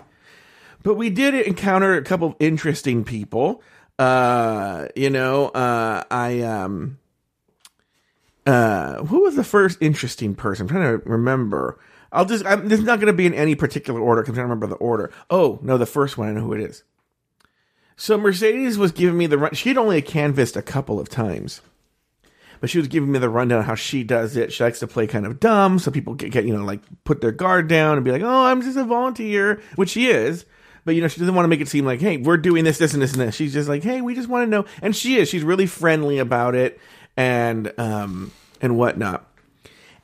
But 0.83 0.95
we 0.95 1.09
did 1.09 1.33
encounter 1.33 1.95
a 1.95 2.03
couple 2.03 2.29
of 2.29 2.35
interesting 2.39 3.03
people. 3.03 3.63
Uh, 3.97 4.87
you 4.95 5.09
know, 5.09 5.47
uh, 5.49 6.03
I, 6.11 6.41
um, 6.41 6.99
uh, 8.45 9.03
who 9.05 9.21
was 9.21 9.35
the 9.35 9.43
first 9.43 9.77
interesting 9.81 10.35
person? 10.35 10.63
I'm 10.63 10.69
trying 10.69 10.99
to 10.99 11.09
remember. 11.09 11.79
I'll 12.11 12.25
just, 12.25 12.45
I'm, 12.45 12.67
this 12.67 12.79
is 12.79 12.85
not 12.85 12.99
going 12.99 13.07
to 13.07 13.13
be 13.13 13.25
in 13.25 13.33
any 13.33 13.55
particular 13.55 13.99
order 13.99 14.21
I'm 14.21 14.25
trying 14.25 14.35
to 14.35 14.43
remember 14.43 14.67
the 14.67 14.75
order. 14.75 15.11
Oh, 15.29 15.59
no, 15.61 15.77
the 15.77 15.85
first 15.85 16.17
one, 16.17 16.29
I 16.29 16.33
know 16.33 16.41
who 16.41 16.53
it 16.53 16.61
is. 16.61 16.83
So 17.97 18.17
Mercedes 18.17 18.77
was 18.77 18.91
giving 18.91 19.17
me 19.17 19.27
the 19.27 19.37
run. 19.37 19.53
She'd 19.53 19.77
only 19.77 20.01
canvassed 20.01 20.57
a 20.57 20.61
couple 20.61 20.99
of 20.99 21.07
times, 21.07 21.61
but 22.59 22.69
she 22.69 22.77
was 22.77 22.89
giving 22.89 23.11
me 23.11 23.19
the 23.19 23.29
rundown 23.29 23.63
how 23.63 23.75
she 23.75 24.03
does 24.03 24.35
it. 24.35 24.51
She 24.51 24.63
likes 24.63 24.79
to 24.79 24.87
play 24.87 25.07
kind 25.07 25.25
of 25.25 25.39
dumb, 25.39 25.79
so 25.79 25.91
people 25.91 26.13
get, 26.13 26.31
get 26.31 26.45
you 26.45 26.55
know 26.55 26.65
like 26.65 26.81
put 27.05 27.21
their 27.21 27.31
guard 27.31 27.69
down 27.69 27.95
and 27.95 28.03
be 28.03 28.11
like, 28.11 28.21
"Oh, 28.21 28.45
I'm 28.45 28.61
just 28.61 28.77
a 28.77 28.83
volunteer," 28.83 29.61
which 29.75 29.91
she 29.91 30.07
is. 30.07 30.45
But 30.85 30.93
you 30.93 31.01
know, 31.01 31.07
she 31.07 31.19
doesn't 31.19 31.33
want 31.33 31.45
to 31.45 31.49
make 31.49 31.61
it 31.61 31.67
seem 31.67 31.85
like, 31.85 31.99
"Hey, 31.99 32.17
we're 32.17 32.37
doing 32.37 32.63
this, 32.63 32.77
this, 32.77 32.93
and 32.93 33.01
this, 33.01 33.13
and 33.13 33.21
this." 33.21 33.35
She's 33.35 33.53
just 33.53 33.67
like, 33.67 33.83
"Hey, 33.83 34.01
we 34.01 34.13
just 34.15 34.29
want 34.29 34.45
to 34.45 34.49
know," 34.49 34.65
and 34.81 34.95
she 34.95 35.17
is. 35.17 35.27
She's 35.27 35.43
really 35.43 35.65
friendly 35.65 36.19
about 36.19 36.53
it, 36.53 36.79
and 37.17 37.73
um 37.77 38.31
and 38.61 38.77
whatnot. 38.77 39.27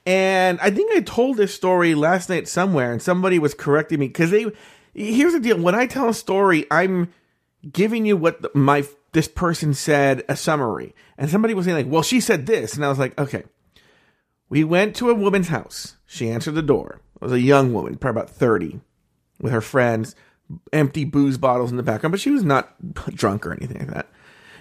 And 0.06 0.60
I 0.60 0.72
think 0.72 0.92
I 0.96 1.02
told 1.02 1.38
this 1.38 1.54
story 1.54 1.94
last 1.94 2.30
night 2.30 2.48
somewhere, 2.48 2.92
and 2.92 3.02
somebody 3.02 3.38
was 3.38 3.54
correcting 3.54 4.00
me 4.00 4.08
because 4.08 4.32
they. 4.32 4.48
Here's 4.94 5.34
the 5.34 5.40
deal: 5.40 5.60
when 5.60 5.76
I 5.76 5.86
tell 5.86 6.10
a 6.10 6.14
story, 6.14 6.66
I'm 6.72 7.14
giving 7.72 8.06
you 8.06 8.18
what 8.18 8.42
the, 8.42 8.52
my 8.56 8.84
this 9.12 9.28
person 9.28 9.76
said 9.76 10.24
a 10.28 10.36
summary, 10.36 10.96
and 11.18 11.30
somebody 11.30 11.54
was 11.54 11.66
saying 11.66 11.78
like, 11.78 11.94
"Well, 11.94 12.02
she 12.02 12.20
said 12.20 12.48
this," 12.48 12.74
and 12.74 12.84
I 12.84 12.90
was 12.90 13.00
like, 13.00 13.18
"Okay." 13.20 13.44
We 14.50 14.66
went 14.66 14.98
to 14.98 15.10
a 15.10 15.16
woman's 15.16 15.48
house. 15.48 15.96
She 16.06 16.30
answered 16.30 16.56
the 16.56 16.62
door. 16.62 17.00
It 17.16 17.22
was 17.22 17.32
a 17.32 17.40
young 17.40 17.72
woman, 17.72 17.96
probably 17.96 18.20
about 18.20 18.36
thirty, 18.36 18.82
with 19.40 19.54
her 19.54 19.62
friends, 19.62 20.14
empty 20.74 21.06
booze 21.06 21.38
bottles 21.38 21.72
in 21.72 21.78
the 21.78 21.84
background, 21.84 22.12
but 22.12 22.20
she 22.20 22.32
was 22.32 22.44
not 22.44 22.76
drunk 23.16 23.46
or 23.46 23.54
anything 23.54 23.80
like 23.80 23.94
that. 23.94 24.08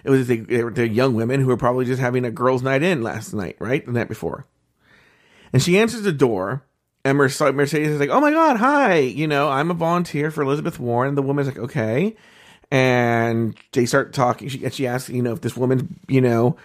It 0.02 0.10
was 0.10 0.26
they, 0.26 0.40
were 0.40 0.72
young 0.82 1.14
women 1.14 1.40
who 1.40 1.46
were 1.48 1.56
probably 1.56 1.84
just 1.84 2.00
having 2.00 2.24
a 2.24 2.30
girls' 2.30 2.62
night 2.62 2.82
in 2.82 3.02
last 3.02 3.34
night, 3.34 3.56
right, 3.58 3.84
the 3.84 3.92
night 3.92 4.08
before. 4.08 4.46
And 5.52 5.62
she 5.62 5.78
answers 5.78 6.02
the 6.02 6.12
door, 6.12 6.64
and 7.04 7.18
Mercedes 7.18 7.74
is 7.74 8.00
like, 8.00 8.08
"Oh 8.08 8.20
my 8.20 8.30
god, 8.30 8.56
hi! 8.56 8.98
You 8.98 9.26
know, 9.26 9.50
I'm 9.50 9.70
a 9.70 9.74
volunteer 9.74 10.30
for 10.30 10.42
Elizabeth 10.42 10.78
Warren." 10.78 11.08
And 11.08 11.18
the 11.18 11.22
woman's 11.22 11.48
like, 11.48 11.58
"Okay." 11.58 12.16
and 12.70 13.56
they 13.72 13.86
start 13.86 14.12
talking. 14.12 14.48
She, 14.48 14.68
she 14.70 14.86
asks, 14.86 15.10
you 15.10 15.22
know, 15.22 15.32
if 15.32 15.40
this 15.40 15.56
woman, 15.56 15.98
you 16.08 16.20
know, 16.20 16.56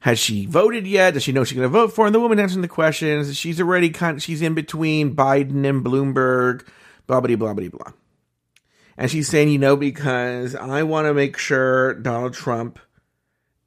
has 0.00 0.18
she 0.18 0.46
voted 0.46 0.86
yet? 0.86 1.14
Does 1.14 1.22
she 1.22 1.32
know 1.32 1.44
she's 1.44 1.56
going 1.56 1.68
to 1.68 1.72
vote 1.72 1.92
for? 1.92 2.06
And 2.06 2.14
the 2.14 2.20
woman 2.20 2.38
answering 2.38 2.62
the 2.62 2.68
questions, 2.68 3.36
she's 3.36 3.60
already 3.60 3.90
kind 3.90 4.16
of, 4.18 4.22
she's 4.22 4.42
in 4.42 4.54
between 4.54 5.16
Biden 5.16 5.68
and 5.68 5.84
Bloomberg, 5.84 6.66
blah, 7.06 7.20
blah, 7.20 7.36
blah, 7.36 7.54
blah, 7.54 7.68
blah. 7.68 7.92
And 8.96 9.10
she's 9.10 9.28
saying, 9.28 9.48
you 9.48 9.58
know, 9.58 9.76
because 9.76 10.54
I 10.54 10.82
want 10.84 11.06
to 11.06 11.14
make 11.14 11.36
sure 11.36 11.94
Donald 11.94 12.34
Trump 12.34 12.78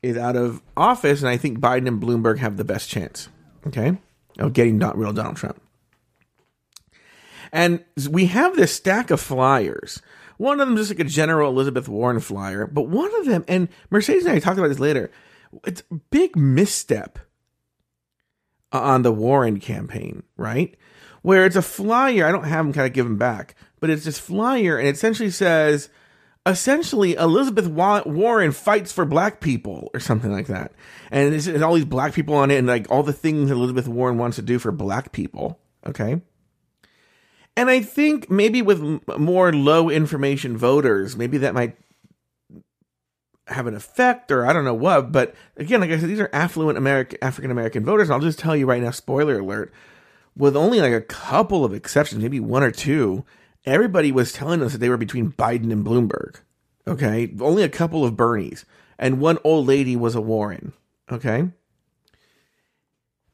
is 0.02 0.18
out 0.18 0.36
of 0.36 0.62
office, 0.76 1.22
and 1.22 1.30
I 1.30 1.38
think 1.38 1.60
Biden 1.60 1.88
and 1.88 2.02
Bloomberg 2.02 2.38
have 2.38 2.58
the 2.58 2.64
best 2.64 2.90
chance, 2.90 3.30
okay, 3.66 3.98
of 4.40 4.54
getting 4.54 4.78
not 4.78 4.98
real 4.98 5.12
Donald 5.12 5.38
Trump. 5.38 5.62
And 7.52 7.84
we 8.10 8.28
have 8.28 8.56
this 8.56 8.74
stack 8.74 9.10
of 9.10 9.20
flyers 9.20 10.02
one 10.38 10.60
of 10.60 10.68
them 10.68 10.78
is 10.78 10.88
just 10.88 11.00
like 11.00 11.06
a 11.06 11.10
general 11.10 11.52
Elizabeth 11.52 11.90
Warren 11.90 12.20
flyer, 12.20 12.68
but 12.68 12.88
one 12.88 13.14
of 13.20 13.26
them, 13.26 13.44
and 13.48 13.70
Mercedes 13.90 14.26
and 14.26 14.36
I 14.36 14.40
talked 14.40 14.60
about 14.60 14.68
this 14.68 14.80
later, 14.80 15.12
it's 15.66 15.84
a 15.92 15.96
big 15.96 16.36
misstep 16.36 17.20
on 18.72 19.02
the 19.02 19.12
Warren 19.12 19.60
campaign, 19.60 20.24
right? 20.38 20.76
Where 21.24 21.46
it's 21.46 21.56
a 21.56 21.62
flyer, 21.62 22.28
I 22.28 22.32
don't 22.32 22.44
have 22.44 22.66
them 22.66 22.74
kind 22.74 22.88
of 22.88 22.94
give 22.94 23.06
them 23.06 23.18
back, 23.18 23.56
but 23.80 23.90
it's 23.90 24.06
this 24.06 24.20
flyer 24.20 24.78
and 24.78 24.88
it 24.88 24.96
essentially 24.96 25.30
says, 25.30 25.90
essentially 26.46 27.16
Elizabeth 27.16 27.68
Warren 27.68 28.52
fights 28.52 28.92
for 28.92 29.06
black 29.06 29.42
people 29.42 29.92
or 29.94 30.00
something 30.00 30.32
like 30.32 30.48
that. 30.48 30.72
And 31.12 31.34
it's, 31.34 31.48
all 31.62 31.76
these 31.76 31.86
black 31.86 32.14
people 32.14 32.36
on 32.36 32.52
it 32.52 32.58
and 32.58 32.68
like 32.68 32.90
all 32.90 33.04
the 33.04 33.14
things 33.14 33.52
Elizabeth 33.52 33.88
Warren 33.88 34.18
wants 34.18 34.38
to 34.38 34.42
do 34.42 34.60
for 34.60 34.72
black 34.72 35.12
people. 35.12 35.60
Okay. 35.86 36.22
And 37.56 37.70
I 37.70 37.82
think 37.82 38.30
maybe 38.30 38.62
with 38.62 39.02
more 39.18 39.52
low 39.52 39.90
information 39.90 40.58
voters, 40.58 41.18
maybe 41.18 41.40
that 41.40 41.54
might 41.54 41.76
have 43.48 43.66
an 43.66 43.76
effect 43.76 44.32
or 44.32 44.46
I 44.46 44.54
don't 44.54 44.66
know 44.66 44.74
what. 44.74 45.12
But 45.12 45.36
again, 45.56 45.82
like 45.82 45.90
I 45.90 46.00
said, 46.00 46.10
these 46.10 46.20
are 46.20 46.30
affluent 46.34 46.78
American 46.78 47.18
African 47.22 47.52
American 47.52 47.84
voters. 47.84 48.10
And 48.10 48.14
I'll 48.14 48.22
just 48.22 48.40
tell 48.40 48.56
you 48.56 48.66
right 48.66 48.82
now, 48.82 48.92
spoiler 48.92 49.40
alert, 49.40 49.74
with 50.36 50.56
only 50.56 50.80
like 50.80 50.94
a 50.94 51.02
couple 51.02 51.66
of 51.66 51.74
exceptions, 51.74 52.22
maybe 52.22 52.40
one 52.40 52.64
or 52.64 52.72
two, 52.72 53.26
everybody 53.66 54.12
was 54.12 54.32
telling 54.32 54.62
us 54.62 54.74
that 54.74 54.78
they 54.80 54.90
were 54.90 54.98
between 54.98 55.32
Biden 55.34 55.72
and 55.72 55.86
Bloomberg. 55.86 56.38
Okay. 56.88 57.34
Only 57.40 57.64
a 57.64 57.70
couple 57.70 58.06
of 58.06 58.14
Bernies. 58.14 58.64
And 58.98 59.20
one 59.20 59.38
old 59.44 59.68
lady 59.68 59.96
was 59.96 60.16
a 60.16 60.22
Warren. 60.22 60.74
Okay. 61.12 61.50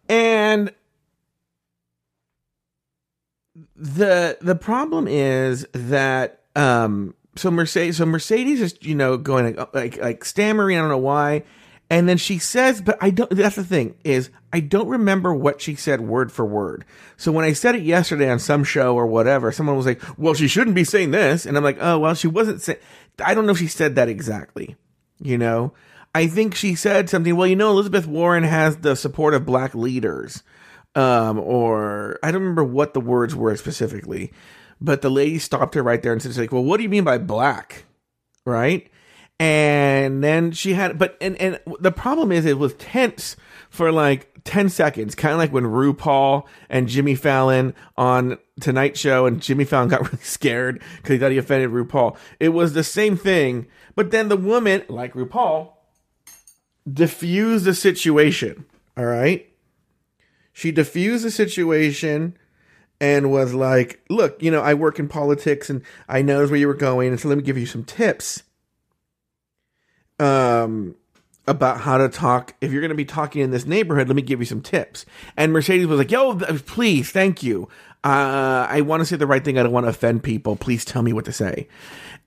And 0.10 0.74
the 3.76 4.38
the 4.42 4.56
problem 4.56 5.08
is 5.08 5.66
that 5.74 6.42
um 6.56 7.14
so 7.36 7.52
Mercedes 7.52 7.98
so 7.98 8.06
Mercedes 8.06 8.62
is 8.62 8.78
you 8.82 8.96
know 8.96 9.18
going 9.18 9.56
like 9.56 9.74
like, 9.74 9.98
like 9.98 10.26
stammering 10.26 10.78
I 10.78 10.82
don't 10.82 10.90
know 10.90 10.98
why 10.98 11.44
and 11.94 12.10
then 12.10 12.18
she 12.18 12.38
says 12.38 12.82
but 12.82 12.98
I 13.02 13.10
don't 13.10 13.30
that's 13.30 13.56
the 13.56 13.64
thing 13.64 13.96
is 14.04 14.30
I 14.52 14.60
don't 14.60 14.88
remember 14.88 15.34
what 15.34 15.62
she 15.62 15.76
said 15.76 16.02
word 16.02 16.32
for 16.32 16.46
word 16.46 16.86
so 17.18 17.32
when 17.32 17.46
I 17.46 17.54
said 17.54 17.76
it 17.76 17.84
yesterday 17.84 18.30
on 18.30 18.40
some 18.40 18.64
show 18.64 18.96
or 18.96 19.08
whatever 19.08 19.52
someone 19.52 19.78
was 19.78 19.86
like 19.86 20.02
well 20.18 20.34
she 20.34 20.48
shouldn't 20.48 20.76
be 20.76 20.84
saying 20.84 21.12
this 21.12 21.46
and 21.46 21.58
I'm 21.58 21.64
like 21.64 21.78
oh 21.80 22.00
well 22.00 22.16
she 22.16 22.28
wasn't 22.28 22.62
saying 22.62 22.80
I 23.24 23.34
don't 23.34 23.46
know 23.46 23.52
if 23.52 23.60
she 23.60 23.68
said 23.68 23.96
that 23.96 24.10
exactly 24.10 24.76
you 25.20 25.38
know 25.38 25.74
I 26.16 26.28
think 26.28 26.56
she 26.56 26.76
said 26.76 27.10
something 27.10 27.36
well 27.36 27.48
you 27.48 27.56
know 27.56 27.72
Elizabeth 27.72 28.08
Warren 28.08 28.44
has 28.44 28.78
the 28.78 28.96
support 28.96 29.34
of 29.34 29.46
black 29.46 29.76
leaders 29.76 30.44
um, 30.96 31.40
or 31.40 32.20
I 32.22 32.32
don't 32.32 32.42
remember 32.42 32.64
what 32.64 32.94
the 32.94 33.02
words 33.02 33.36
were 33.36 33.56
specifically, 33.56 34.32
but 34.80 35.02
the 35.02 35.10
lady 35.10 35.40
stopped 35.40 35.76
her 35.76 35.84
right 35.84 36.02
there 36.02 36.12
and 36.12 36.22
said, 36.22 36.36
like, 36.38 36.52
well, 36.52 36.64
what 36.64 36.78
do 36.78 36.84
you 36.84 36.90
mean 36.90 37.04
by 37.04 37.18
black? 37.18 37.86
Right. 38.46 38.90
And 39.40 40.24
then 40.24 40.52
she 40.52 40.74
had, 40.74 40.98
but, 40.98 41.18
and, 41.20 41.36
and 41.38 41.60
the 41.80 41.92
problem 41.92 42.32
is 42.32 42.46
it 42.46 42.58
was 42.58 42.74
tense 42.76 43.36
for 43.70 43.92
like 43.92 44.34
10 44.44 44.70
seconds, 44.70 45.16
kind 45.16 45.34
of 45.34 45.38
like 45.38 45.52
when 45.52 45.64
RuPaul 45.64 46.46
and 46.70 46.88
Jimmy 46.88 47.16
Fallon 47.16 47.74
on 47.98 48.38
Tonight 48.60 48.98
Show 48.98 49.26
and 49.26 49.42
Jimmy 49.42 49.66
Fallon 49.66 49.90
got 49.90 50.02
really 50.12 50.24
scared 50.24 50.82
because 50.98 51.14
he 51.14 51.18
thought 51.18 51.32
he 51.32 51.38
offended 51.38 51.72
RuPaul. 51.72 52.16
It 52.40 52.50
was 52.50 52.74
the 52.74 52.84
same 52.84 53.18
thing, 53.18 53.68
but 53.96 54.12
then 54.12 54.30
the 54.30 54.38
woman, 54.38 54.84
like 54.88 55.14
RuPaul, 55.14 55.72
diffused 56.92 57.66
the 57.66 57.74
situation. 57.74 58.66
All 58.98 59.06
right. 59.06 59.50
She 60.52 60.72
diffused 60.72 61.26
the 61.26 61.32
situation 61.32 62.38
and 63.00 63.32
was 63.32 63.54
like, 63.54 64.02
Look, 64.10 64.42
you 64.44 64.52
know, 64.52 64.62
I 64.62 64.74
work 64.74 65.00
in 65.00 65.08
politics 65.08 65.70
and 65.70 65.82
I 66.08 66.22
knows 66.22 66.52
where 66.52 66.60
you 66.60 66.68
were 66.68 66.74
going. 66.74 67.10
And 67.10 67.20
so 67.20 67.28
let 67.28 67.38
me 67.38 67.44
give 67.44 67.58
you 67.58 67.66
some 67.66 67.84
tips 67.84 68.44
um, 70.24 70.96
about 71.46 71.82
how 71.82 71.98
to 71.98 72.10
talk. 72.10 72.56
If 72.62 72.72
you're 72.72 72.82
going 72.82 72.90
to 72.90 72.96
be 72.96 73.06
talking 73.06 73.42
in 73.42 73.52
this 73.52 73.66
neighborhood, 73.66 74.08
let 74.08 74.16
me 74.16 74.22
give 74.22 74.40
you 74.40 74.46
some 74.46 74.62
tips. 74.62 75.06
And 75.36 75.52
Mercedes 75.52 75.88
was 75.88 76.00
like, 76.00 76.12
Yo, 76.12 76.36
please, 76.36 77.12
thank 77.12 77.44
you. 77.44 77.68
Uh, 78.04 78.68
I 78.70 78.82
want 78.82 79.02
to 79.02 79.06
say 79.06 79.16
the 79.16 79.28
right 79.28 79.44
thing. 79.44 79.58
I 79.58 79.64
don't 79.64 79.72
want 79.72 79.86
to 79.86 79.90
offend 79.90 80.24
people. 80.24 80.56
Please 80.56 80.84
tell 80.84 81.02
me 81.02 81.14
what 81.14 81.26
to 81.26 81.32
say. 81.32 81.68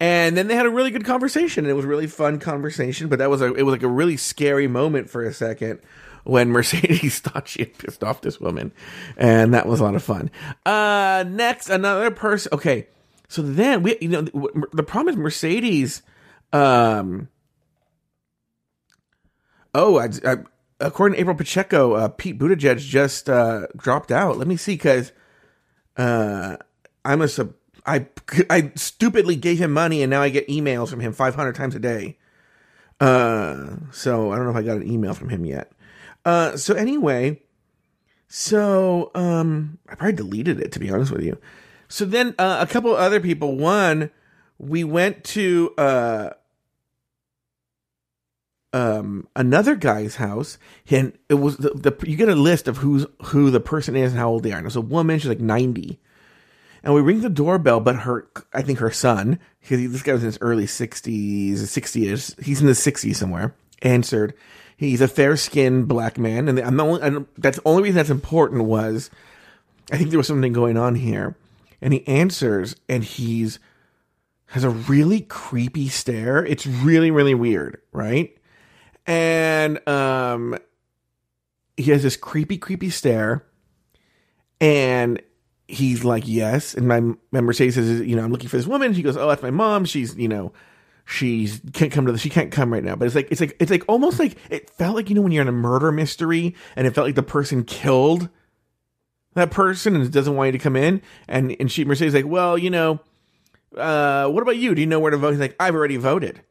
And 0.00 0.36
then 0.36 0.48
they 0.48 0.54
had 0.54 0.66
a 0.66 0.70
really 0.70 0.90
good 0.90 1.04
conversation. 1.04 1.64
And 1.64 1.70
it 1.70 1.74
was 1.74 1.84
a 1.84 1.88
really 1.88 2.06
fun 2.06 2.38
conversation, 2.38 3.08
but 3.08 3.18
that 3.18 3.30
was 3.30 3.40
a, 3.40 3.54
it 3.54 3.62
was 3.62 3.72
like 3.72 3.82
a 3.82 3.88
really 3.88 4.16
scary 4.16 4.68
moment 4.68 5.10
for 5.10 5.22
a 5.24 5.32
second 5.32 5.80
when 6.24 6.48
Mercedes 6.52 7.18
thought 7.18 7.48
she 7.48 7.60
had 7.60 7.78
pissed 7.78 8.02
off 8.02 8.22
this 8.22 8.40
woman. 8.40 8.72
And 9.16 9.54
that 9.54 9.66
was 9.66 9.80
a 9.80 9.84
lot 9.84 9.94
of 9.94 10.02
fun. 10.02 10.30
Uh, 10.64 11.24
next, 11.28 11.68
another 11.68 12.10
person. 12.10 12.50
Okay. 12.52 12.88
So 13.28 13.42
then 13.42 13.82
we, 13.82 13.98
you 14.00 14.08
know, 14.08 14.22
the 14.72 14.84
problem 14.84 15.14
is 15.14 15.18
Mercedes, 15.18 16.02
um, 16.52 17.28
oh, 19.76 19.98
I, 19.98 20.08
I, 20.24 20.36
according 20.80 21.16
to 21.16 21.20
April 21.20 21.36
Pacheco, 21.36 21.92
uh, 21.92 22.08
Pete 22.08 22.38
Buttigieg 22.38 22.78
just, 22.78 23.28
uh, 23.28 23.66
dropped 23.76 24.10
out. 24.10 24.38
Let 24.38 24.48
me 24.48 24.56
see. 24.56 24.76
Cause, 24.76 25.12
uh, 25.96 26.56
I'm 27.04 27.22
a 27.22 27.28
sub, 27.28 27.54
I, 27.84 28.06
I 28.50 28.72
stupidly 28.74 29.36
gave 29.36 29.58
him 29.58 29.72
money 29.72 30.02
and 30.02 30.10
now 30.10 30.22
I 30.22 30.30
get 30.30 30.48
emails 30.48 30.88
from 30.88 31.00
him 31.00 31.12
500 31.12 31.54
times 31.54 31.74
a 31.74 31.78
day. 31.78 32.18
Uh, 32.98 33.76
so 33.92 34.32
I 34.32 34.36
don't 34.36 34.44
know 34.44 34.50
if 34.50 34.56
I 34.56 34.62
got 34.62 34.78
an 34.78 34.90
email 34.90 35.14
from 35.14 35.28
him 35.28 35.44
yet. 35.44 35.70
Uh, 36.24 36.56
so 36.56 36.74
anyway, 36.74 37.40
so 38.28 39.10
um, 39.14 39.78
I 39.88 39.94
probably 39.94 40.14
deleted 40.14 40.60
it 40.60 40.72
to 40.72 40.80
be 40.80 40.90
honest 40.90 41.12
with 41.12 41.22
you. 41.22 41.38
So 41.88 42.04
then 42.04 42.34
uh, 42.38 42.58
a 42.60 42.66
couple 42.66 42.94
other 42.96 43.20
people. 43.20 43.56
One, 43.56 44.10
we 44.58 44.82
went 44.82 45.22
to 45.24 45.72
uh, 45.78 46.30
um, 48.76 49.26
another 49.34 49.74
guy's 49.74 50.16
house, 50.16 50.58
and 50.90 51.12
it 51.28 51.34
was 51.34 51.56
the, 51.56 51.70
the 51.70 52.08
you 52.08 52.16
get 52.16 52.28
a 52.28 52.34
list 52.34 52.68
of 52.68 52.78
who's 52.78 53.06
who 53.26 53.50
the 53.50 53.60
person 53.60 53.96
is 53.96 54.12
and 54.12 54.20
how 54.20 54.28
old 54.28 54.42
they 54.42 54.52
are. 54.52 54.58
And 54.58 54.66
it's 54.66 54.76
a 54.76 54.80
woman; 54.80 55.18
she's 55.18 55.28
like 55.28 55.40
ninety. 55.40 55.98
And 56.82 56.94
we 56.94 57.00
ring 57.00 57.20
the 57.20 57.28
doorbell, 57.28 57.80
but 57.80 57.96
her, 57.96 58.28
I 58.52 58.62
think 58.62 58.78
her 58.78 58.92
son, 58.92 59.40
because 59.60 59.90
this 59.90 60.02
guy 60.02 60.12
was 60.12 60.22
in 60.22 60.26
his 60.26 60.38
early 60.40 60.66
sixties, 60.66 61.68
sixties, 61.68 62.36
he's 62.40 62.60
in 62.60 62.68
the 62.68 62.76
sixties 62.76 63.18
somewhere. 63.18 63.54
Answered, 63.82 64.34
he's 64.76 65.00
a 65.00 65.08
fair 65.08 65.36
skinned 65.36 65.88
black 65.88 66.16
man, 66.16 66.48
and 66.48 66.58
I'm 66.60 66.76
the 66.76 66.84
only, 66.84 67.02
and 67.02 67.26
that's 67.36 67.56
the 67.56 67.68
only 67.68 67.82
reason 67.82 67.96
that's 67.96 68.10
important 68.10 68.64
was, 68.64 69.10
I 69.90 69.96
think 69.96 70.10
there 70.10 70.18
was 70.18 70.28
something 70.28 70.52
going 70.52 70.76
on 70.76 70.94
here, 70.94 71.36
and 71.80 71.92
he 71.92 72.06
answers, 72.06 72.76
and 72.88 73.02
he's 73.02 73.58
has 74.50 74.62
a 74.62 74.70
really 74.70 75.22
creepy 75.22 75.88
stare. 75.88 76.44
It's 76.44 76.66
really, 76.66 77.10
really 77.10 77.34
weird, 77.34 77.80
right? 77.92 78.35
And 79.06 79.86
um, 79.88 80.58
he 81.76 81.90
has 81.92 82.02
this 82.02 82.16
creepy, 82.16 82.58
creepy 82.58 82.90
stare, 82.90 83.46
and 84.60 85.22
he's 85.68 86.04
like, 86.04 86.24
yes. 86.26 86.74
And 86.74 86.88
my, 86.88 87.00
my 87.30 87.40
Mercedes 87.40 87.74
says, 87.74 88.00
you 88.00 88.16
know, 88.16 88.24
I'm 88.24 88.32
looking 88.32 88.48
for 88.48 88.56
this 88.56 88.66
woman. 88.66 88.94
She 88.94 89.02
goes, 89.02 89.16
oh, 89.16 89.28
that's 89.28 89.42
my 89.42 89.50
mom. 89.50 89.84
She's, 89.84 90.16
you 90.16 90.28
know, 90.28 90.52
she's 91.04 91.60
can't 91.72 91.92
come 91.92 92.06
to 92.06 92.12
the, 92.12 92.18
she 92.18 92.30
can't 92.30 92.50
come 92.50 92.72
right 92.72 92.84
now. 92.84 92.96
But 92.96 93.06
it's 93.06 93.14
like, 93.14 93.28
it's 93.30 93.40
like, 93.40 93.56
it's 93.60 93.70
like 93.70 93.84
almost 93.88 94.18
like 94.18 94.36
it 94.50 94.70
felt 94.70 94.96
like, 94.96 95.08
you 95.08 95.14
know, 95.14 95.22
when 95.22 95.32
you're 95.32 95.42
in 95.42 95.48
a 95.48 95.52
murder 95.52 95.92
mystery 95.92 96.54
and 96.74 96.86
it 96.86 96.94
felt 96.94 97.06
like 97.06 97.14
the 97.14 97.22
person 97.22 97.64
killed 97.64 98.28
that 99.34 99.50
person 99.50 99.94
and 99.94 100.10
doesn't 100.10 100.34
want 100.34 100.48
you 100.48 100.52
to 100.52 100.58
come 100.58 100.76
in. 100.76 101.02
And, 101.28 101.54
and 101.60 101.70
she, 101.70 101.84
Mercedes 101.84 102.14
like, 102.14 102.26
well, 102.26 102.56
you 102.56 102.70
know, 102.70 103.00
uh, 103.76 104.28
what 104.28 104.42
about 104.42 104.56
you? 104.56 104.74
Do 104.74 104.80
you 104.80 104.86
know 104.86 104.98
where 104.98 105.10
to 105.10 105.16
vote? 105.16 105.30
He's 105.30 105.40
like, 105.40 105.56
I've 105.60 105.74
already 105.74 105.96
voted. 105.96 106.42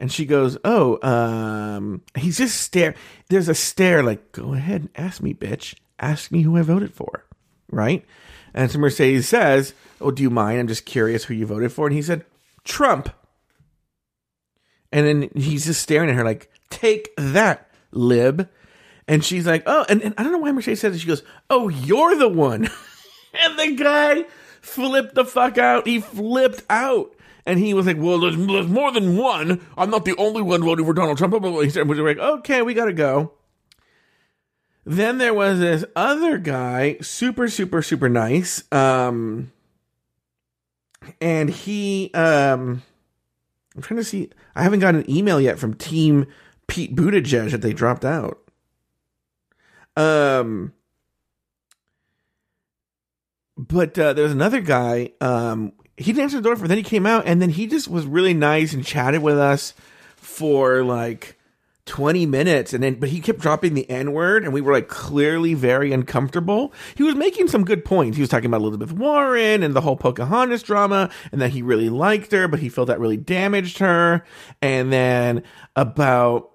And 0.00 0.10
she 0.10 0.24
goes, 0.24 0.56
oh, 0.64 0.98
um, 1.06 2.02
he's 2.16 2.38
just 2.38 2.60
stare. 2.62 2.94
There's 3.28 3.50
a 3.50 3.54
stare 3.54 4.02
like, 4.02 4.32
go 4.32 4.54
ahead 4.54 4.80
and 4.80 4.90
ask 4.96 5.22
me, 5.22 5.34
bitch. 5.34 5.74
Ask 6.00 6.32
me 6.32 6.40
who 6.40 6.56
I 6.56 6.62
voted 6.62 6.94
for. 6.94 7.26
Right. 7.70 8.04
And 8.54 8.70
so 8.70 8.78
Mercedes 8.78 9.28
says, 9.28 9.74
Oh, 10.00 10.10
do 10.10 10.22
you 10.22 10.30
mind? 10.30 10.58
I'm 10.58 10.68
just 10.68 10.86
curious 10.86 11.24
who 11.24 11.34
you 11.34 11.46
voted 11.46 11.70
for. 11.70 11.86
And 11.86 11.94
he 11.94 12.02
said, 12.02 12.24
Trump. 12.64 13.10
And 14.90 15.06
then 15.06 15.30
he's 15.36 15.66
just 15.66 15.82
staring 15.82 16.08
at 16.08 16.16
her 16.16 16.24
like, 16.24 16.50
Take 16.70 17.10
that, 17.16 17.70
lib. 17.92 18.48
And 19.06 19.24
she's 19.24 19.46
like, 19.46 19.62
Oh, 19.66 19.84
and, 19.88 20.02
and 20.02 20.14
I 20.16 20.22
don't 20.22 20.32
know 20.32 20.38
why 20.38 20.52
Mercedes 20.52 20.80
says 20.80 20.96
it. 20.96 21.00
She 21.00 21.06
goes, 21.06 21.22
Oh, 21.50 21.68
you're 21.68 22.16
the 22.16 22.28
one. 22.28 22.70
and 23.34 23.58
the 23.58 23.76
guy 23.76 24.24
flipped 24.62 25.14
the 25.14 25.26
fuck 25.26 25.58
out. 25.58 25.86
He 25.86 26.00
flipped 26.00 26.62
out. 26.70 27.14
And 27.46 27.58
he 27.58 27.74
was 27.74 27.86
like, 27.86 27.96
Well, 27.98 28.20
there's, 28.20 28.36
there's 28.36 28.66
more 28.66 28.92
than 28.92 29.16
one. 29.16 29.64
I'm 29.76 29.90
not 29.90 30.04
the 30.04 30.16
only 30.16 30.42
one 30.42 30.62
voting 30.62 30.84
for 30.84 30.92
Donald 30.92 31.18
Trump. 31.18 31.34
He 31.44 31.70
said, 31.70 31.88
like, 31.88 32.18
Okay, 32.18 32.62
we 32.62 32.74
got 32.74 32.86
to 32.86 32.92
go. 32.92 33.32
Then 34.84 35.18
there 35.18 35.34
was 35.34 35.60
this 35.60 35.84
other 35.94 36.38
guy, 36.38 36.96
super, 37.00 37.48
super, 37.48 37.82
super 37.82 38.08
nice. 38.08 38.64
Um, 38.72 39.52
and 41.20 41.50
he, 41.50 42.10
um, 42.14 42.82
I'm 43.76 43.82
trying 43.82 43.98
to 43.98 44.04
see, 44.04 44.30
I 44.54 44.62
haven't 44.62 44.80
got 44.80 44.94
an 44.94 45.08
email 45.08 45.40
yet 45.40 45.58
from 45.58 45.74
Team 45.74 46.26
Pete 46.66 46.94
Buttigieg 46.94 47.50
that 47.50 47.62
they 47.62 47.72
dropped 47.72 48.04
out. 48.04 48.38
Um, 49.96 50.72
but 53.56 53.98
uh, 53.98 54.12
there's 54.12 54.32
another 54.32 54.60
guy. 54.60 55.12
Um, 55.20 55.72
he 56.00 56.12
didn't 56.12 56.22
answer 56.22 56.36
the 56.38 56.42
door 56.42 56.56
for. 56.56 56.66
Then 56.66 56.78
he 56.78 56.82
came 56.82 57.06
out, 57.06 57.24
and 57.26 57.42
then 57.42 57.50
he 57.50 57.66
just 57.66 57.88
was 57.88 58.06
really 58.06 58.34
nice 58.34 58.72
and 58.72 58.84
chatted 58.84 59.22
with 59.22 59.38
us 59.38 59.74
for 60.16 60.82
like 60.82 61.36
20 61.86 62.24
minutes 62.26 62.72
and 62.72 62.84
then 62.84 62.94
but 62.94 63.08
he 63.08 63.20
kept 63.20 63.40
dropping 63.40 63.74
the 63.74 63.88
n 63.90 64.12
word 64.12 64.44
and 64.44 64.52
we 64.52 64.60
were 64.60 64.72
like 64.72 64.86
clearly 64.86 65.54
very 65.54 65.92
uncomfortable 65.92 66.72
he 66.94 67.02
was 67.02 67.16
making 67.16 67.48
some 67.48 67.64
good 67.64 67.84
points 67.84 68.16
he 68.16 68.22
was 68.22 68.28
talking 68.28 68.46
about 68.46 68.60
elizabeth 68.60 68.92
warren 68.92 69.64
and 69.64 69.74
the 69.74 69.80
whole 69.80 69.96
pocahontas 69.96 70.62
drama 70.62 71.10
and 71.32 71.40
that 71.40 71.50
he 71.50 71.62
really 71.62 71.88
liked 71.88 72.30
her 72.30 72.46
but 72.46 72.60
he 72.60 72.68
felt 72.68 72.86
that 72.86 73.00
really 73.00 73.16
damaged 73.16 73.78
her 73.78 74.22
and 74.62 74.92
then 74.92 75.42
about 75.74 76.50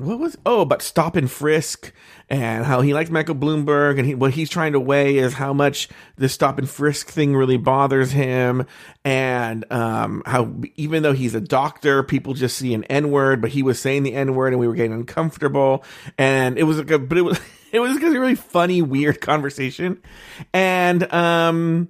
what 0.00 0.18
was 0.18 0.36
oh 0.46 0.62
about 0.62 0.82
stop 0.82 1.14
and 1.14 1.30
frisk 1.30 1.92
and 2.28 2.64
how 2.64 2.80
he 2.80 2.94
likes 2.94 3.10
Michael 3.10 3.34
Bloomberg 3.34 3.98
and 3.98 4.06
he, 4.06 4.14
what 4.14 4.32
he's 4.32 4.48
trying 4.48 4.72
to 4.72 4.80
weigh 4.80 5.18
is 5.18 5.34
how 5.34 5.52
much 5.52 5.88
the 6.16 6.28
stop 6.28 6.58
and 6.58 6.68
frisk 6.68 7.08
thing 7.08 7.36
really 7.36 7.56
bothers 7.56 8.12
him. 8.12 8.66
And 9.04 9.70
um, 9.70 10.22
how 10.26 10.54
even 10.76 11.02
though 11.02 11.12
he's 11.12 11.34
a 11.34 11.40
doctor 11.40 12.02
people 12.02 12.34
just 12.34 12.56
see 12.56 12.72
an 12.72 12.84
N 12.84 13.10
word 13.10 13.40
but 13.40 13.50
he 13.50 13.62
was 13.62 13.78
saying 13.78 14.02
the 14.02 14.14
N 14.14 14.34
word 14.34 14.52
and 14.52 14.60
we 14.60 14.68
were 14.68 14.74
getting 14.74 14.92
uncomfortable. 14.92 15.84
And 16.16 16.58
it 16.58 16.64
was 16.64 16.78
like 16.78 16.90
a 16.90 16.98
but 16.98 17.18
it 17.18 17.22
was 17.22 17.38
it 17.72 17.80
was 17.80 17.96
a 17.96 18.00
really 18.00 18.34
funny 18.34 18.82
weird 18.82 19.20
conversation. 19.20 20.02
And 20.54 21.12
um 21.12 21.88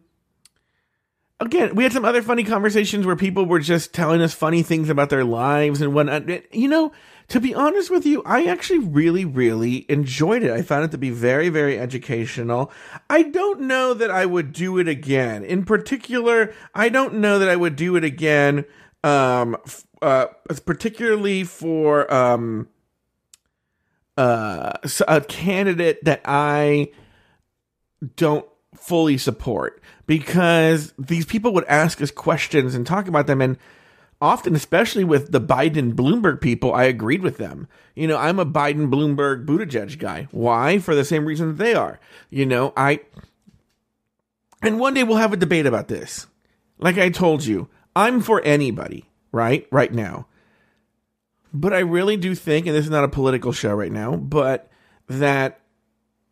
again, 1.40 1.74
we 1.74 1.82
had 1.82 1.92
some 1.92 2.04
other 2.04 2.22
funny 2.22 2.44
conversations 2.44 3.06
where 3.06 3.16
people 3.16 3.46
were 3.46 3.60
just 3.60 3.92
telling 3.92 4.20
us 4.20 4.34
funny 4.34 4.62
things 4.62 4.88
about 4.88 5.10
their 5.10 5.24
lives 5.24 5.80
and 5.80 5.94
whatnot. 5.94 6.28
You 6.54 6.68
know, 6.68 6.92
to 7.30 7.40
be 7.40 7.54
honest 7.54 7.90
with 7.90 8.04
you, 8.04 8.22
I 8.26 8.46
actually 8.46 8.80
really, 8.80 9.24
really 9.24 9.86
enjoyed 9.88 10.42
it. 10.42 10.50
I 10.50 10.62
found 10.62 10.84
it 10.84 10.90
to 10.90 10.98
be 10.98 11.10
very, 11.10 11.48
very 11.48 11.78
educational. 11.78 12.72
I 13.08 13.22
don't 13.22 13.62
know 13.62 13.94
that 13.94 14.10
I 14.10 14.26
would 14.26 14.52
do 14.52 14.78
it 14.78 14.88
again. 14.88 15.44
In 15.44 15.64
particular, 15.64 16.52
I 16.74 16.88
don't 16.88 17.14
know 17.14 17.38
that 17.38 17.48
I 17.48 17.54
would 17.54 17.76
do 17.76 17.94
it 17.94 18.02
again, 18.02 18.64
um, 19.04 19.56
uh, 20.02 20.26
particularly 20.66 21.44
for, 21.44 22.12
um, 22.12 22.68
uh, 24.16 24.72
a 25.06 25.20
candidate 25.20 26.04
that 26.04 26.22
I 26.24 26.90
don't 28.16 28.46
fully 28.74 29.18
support 29.18 29.80
because 30.08 30.92
these 30.98 31.26
people 31.26 31.52
would 31.54 31.64
ask 31.66 32.02
us 32.02 32.10
questions 32.10 32.74
and 32.74 32.84
talk 32.84 33.06
about 33.06 33.28
them 33.28 33.40
and 33.40 33.56
often, 34.20 34.54
especially 34.54 35.04
with 35.04 35.32
the 35.32 35.40
Biden 35.40 35.94
Bloomberg 35.94 36.40
people, 36.40 36.74
I 36.74 36.84
agreed 36.84 37.22
with 37.22 37.38
them. 37.38 37.68
You 37.94 38.06
know, 38.06 38.16
I'm 38.16 38.38
a 38.38 38.46
Biden 38.46 38.90
Bloomberg 38.90 39.46
Buttigieg 39.46 39.98
guy. 39.98 40.28
Why? 40.30 40.78
For 40.78 40.94
the 40.94 41.04
same 41.04 41.24
reason 41.24 41.48
that 41.48 41.62
they 41.62 41.74
are. 41.74 42.00
You 42.28 42.46
know, 42.46 42.72
I. 42.76 43.00
And 44.62 44.78
one 44.78 44.94
day 44.94 45.04
we'll 45.04 45.16
have 45.16 45.32
a 45.32 45.38
debate 45.38 45.66
about 45.66 45.88
this. 45.88 46.26
Like 46.78 46.98
I 46.98 47.08
told 47.08 47.44
you, 47.44 47.68
I'm 47.96 48.20
for 48.20 48.42
anybody, 48.42 49.08
right? 49.32 49.66
Right 49.70 49.92
now. 49.92 50.26
But 51.52 51.72
I 51.72 51.80
really 51.80 52.16
do 52.16 52.34
think, 52.34 52.66
and 52.66 52.76
this 52.76 52.84
is 52.84 52.90
not 52.90 53.04
a 53.04 53.08
political 53.08 53.52
show 53.52 53.74
right 53.74 53.90
now, 53.90 54.16
but 54.16 54.70
that 55.08 55.60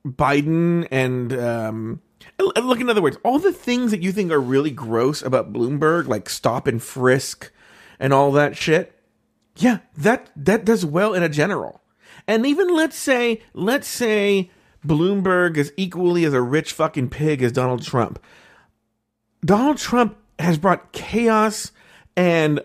Biden 0.07 0.87
and 0.90 1.33
um, 1.33 2.01
look 2.38 2.81
in 2.81 2.88
other 2.88 3.03
words, 3.03 3.18
all 3.24 3.38
the 3.38 3.53
things 3.53 3.90
that 3.90 4.03
you 4.03 4.12
think 4.12 4.31
are 4.31 4.40
really 4.40 4.70
gross 4.70 5.22
about 5.22 5.53
Bloomberg, 5.53 6.07
like 6.07 6.29
stop 6.29 6.66
and 6.66 6.83
frisk, 6.83 7.51
and 7.98 8.12
all 8.12 8.32
that 8.32 8.56
shit. 8.56 8.94
Yeah, 9.56 9.78
that 9.96 10.30
that 10.37 10.64
does 10.64 10.84
well 10.84 11.14
in 11.14 11.22
a 11.22 11.28
general. 11.28 11.82
And 12.26 12.46
even 12.46 12.74
let's 12.74 12.96
say 12.96 13.42
let's 13.54 13.88
say 13.88 14.50
Bloomberg 14.87 15.56
is 15.56 15.72
equally 15.76 16.24
as 16.24 16.32
a 16.32 16.42
rich 16.42 16.72
fucking 16.72 17.11
pig 17.11 17.42
as 17.42 17.52
Donald 17.52 17.82
Trump. 17.82 18.22
Donald 19.44 19.78
Trump 19.78 20.16
has 20.38 20.58
brought 20.58 20.92
chaos 20.92 21.72
and 22.16 22.61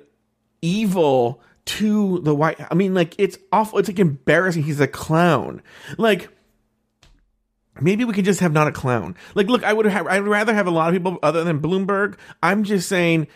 evil 0.62 1.42
to 1.66 2.20
the 2.20 2.36
white 2.36 2.60
I 2.70 2.76
mean 2.76 2.94
like 2.94 3.16
it's 3.18 3.38
awful 3.52 3.80
it's 3.80 3.88
like 3.88 4.00
embarrassing 4.00 4.64
he's 4.64 4.80
a 4.80 4.88
clown. 4.88 5.62
Like 5.98 6.30
maybe 7.82 8.06
we 8.06 8.14
could 8.14 8.26
just 8.26 8.42
have 8.42 8.54
not 8.54 8.68
a 8.68 8.72
clown. 8.72 9.16
Like 9.34 9.48
look, 9.48 9.64
I 9.64 9.74
would 9.74 9.86
have 9.86 10.08
I'd 10.08 10.20
rather 10.20 10.54
have 10.54 10.68
a 10.68 10.72
lot 10.72 10.90
of 10.90 10.94
people 10.94 11.18
other 11.24 11.44
than 11.44 11.60
Bloomberg. 11.60 12.18
I'm 12.44 12.64
just 12.64 12.88
saying 12.88 13.28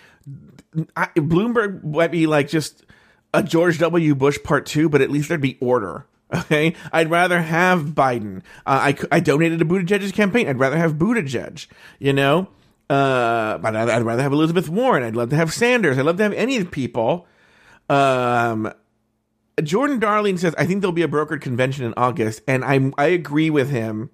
I, 0.96 1.08
Bloomberg 1.16 1.84
might 1.84 2.12
be 2.12 2.28
like 2.28 2.50
just 2.50 2.86
a 3.34 3.44
George 3.44 3.80
W. 3.80 4.16
Bush 4.16 4.38
part 4.44 4.66
two, 4.66 4.90
but 4.90 5.02
at 5.02 5.12
least 5.12 5.30
there'd 5.30 5.42
be 5.42 5.58
order. 5.60 6.06
Okay, 6.36 6.76
I'd 6.92 7.10
rather 7.10 7.42
have 7.42 7.94
Biden. 7.96 8.40
Uh, 8.66 8.92
I 8.92 8.98
I 9.14 9.22
donated 9.22 9.60
to 9.60 9.66
Buttigieg's 9.66 10.12
campaign. 10.12 10.50
I'd 10.50 10.60
rather 10.60 10.78
have 10.78 10.96
Buttigieg. 10.96 11.68
You 12.00 12.12
know, 12.12 12.50
uh, 12.90 13.58
but 13.60 13.78
I'd, 13.78 13.90
I'd, 13.90 14.04
rather 14.04 14.24
have 14.24 14.34
Elizabeth 14.34 14.68
Warren. 14.68 15.04
I'd 15.04 15.16
love 15.16 15.30
to 15.30 15.38
have 15.38 15.54
Sanders. 15.54 15.98
I'd 15.98 16.04
love 16.04 16.18
to 16.18 16.24
have 16.24 16.34
any 16.34 16.58
of 16.58 16.66
the 16.66 16.70
people. 16.70 17.28
Um, 17.90 18.74
Jordan 19.64 20.00
Darling 20.00 20.38
says 20.38 20.54
I 20.58 20.66
think 20.66 20.82
there'll 20.82 20.92
be 20.92 21.02
a 21.02 21.08
brokered 21.08 21.40
convention 21.40 21.86
in 21.86 21.94
August, 21.96 22.42
and 22.46 22.66
I 22.66 22.92
I 22.98 23.06
agree 23.06 23.50
with 23.50 23.70
him 23.70 24.10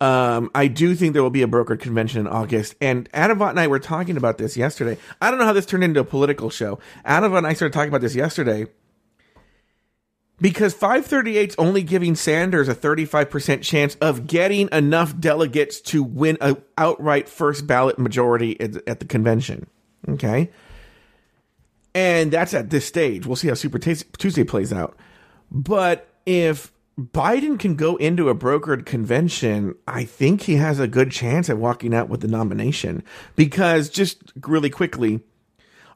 um, 0.00 0.50
I 0.54 0.66
do 0.66 0.94
think 0.94 1.12
there 1.12 1.22
will 1.22 1.30
be 1.30 1.42
a 1.42 1.46
brokered 1.46 1.80
convention 1.80 2.20
in 2.20 2.26
August. 2.26 2.74
And 2.80 3.10
Adavant 3.12 3.50
and 3.50 3.60
I 3.60 3.66
were 3.66 3.78
talking 3.78 4.16
about 4.16 4.38
this 4.38 4.56
yesterday. 4.56 4.96
I 5.20 5.30
don't 5.30 5.38
know 5.38 5.44
how 5.44 5.52
this 5.52 5.66
turned 5.66 5.84
into 5.84 6.00
a 6.00 6.04
political 6.04 6.48
show. 6.48 6.78
Adavant 7.04 7.38
and 7.38 7.46
I 7.46 7.52
started 7.52 7.74
talking 7.74 7.90
about 7.90 8.00
this 8.00 8.14
yesterday. 8.14 8.66
because 10.40 10.74
538's 10.74 11.54
only 11.58 11.82
giving 11.82 12.14
Sanders 12.14 12.68
a 12.68 12.74
35% 12.74 13.62
chance 13.62 13.94
of 13.96 14.26
getting 14.26 14.70
enough 14.72 15.18
delegates 15.18 15.80
to 15.82 16.02
win 16.02 16.38
an 16.40 16.56
outright 16.78 17.28
first 17.28 17.66
ballot 17.66 17.98
majority 17.98 18.58
at, 18.58 18.76
at 18.88 19.00
the 19.00 19.06
convention. 19.06 19.66
Okay? 20.08 20.50
And 21.94 22.32
that's 22.32 22.54
at 22.54 22.70
this 22.70 22.86
stage. 22.86 23.26
We'll 23.26 23.36
see 23.36 23.48
how 23.48 23.54
Super 23.54 23.78
Tuesday 23.78 24.44
plays 24.44 24.72
out. 24.72 24.96
But 25.50 26.08
if 26.24 26.72
Biden 27.00 27.58
can 27.58 27.76
go 27.76 27.96
into 27.96 28.28
a 28.28 28.34
brokered 28.34 28.84
convention, 28.84 29.74
I 29.86 30.04
think 30.04 30.42
he 30.42 30.56
has 30.56 30.78
a 30.78 30.86
good 30.86 31.10
chance 31.10 31.48
at 31.48 31.56
walking 31.56 31.94
out 31.94 32.08
with 32.08 32.20
the 32.20 32.28
nomination. 32.28 33.02
Because, 33.36 33.88
just 33.88 34.32
really 34.46 34.70
quickly, 34.70 35.20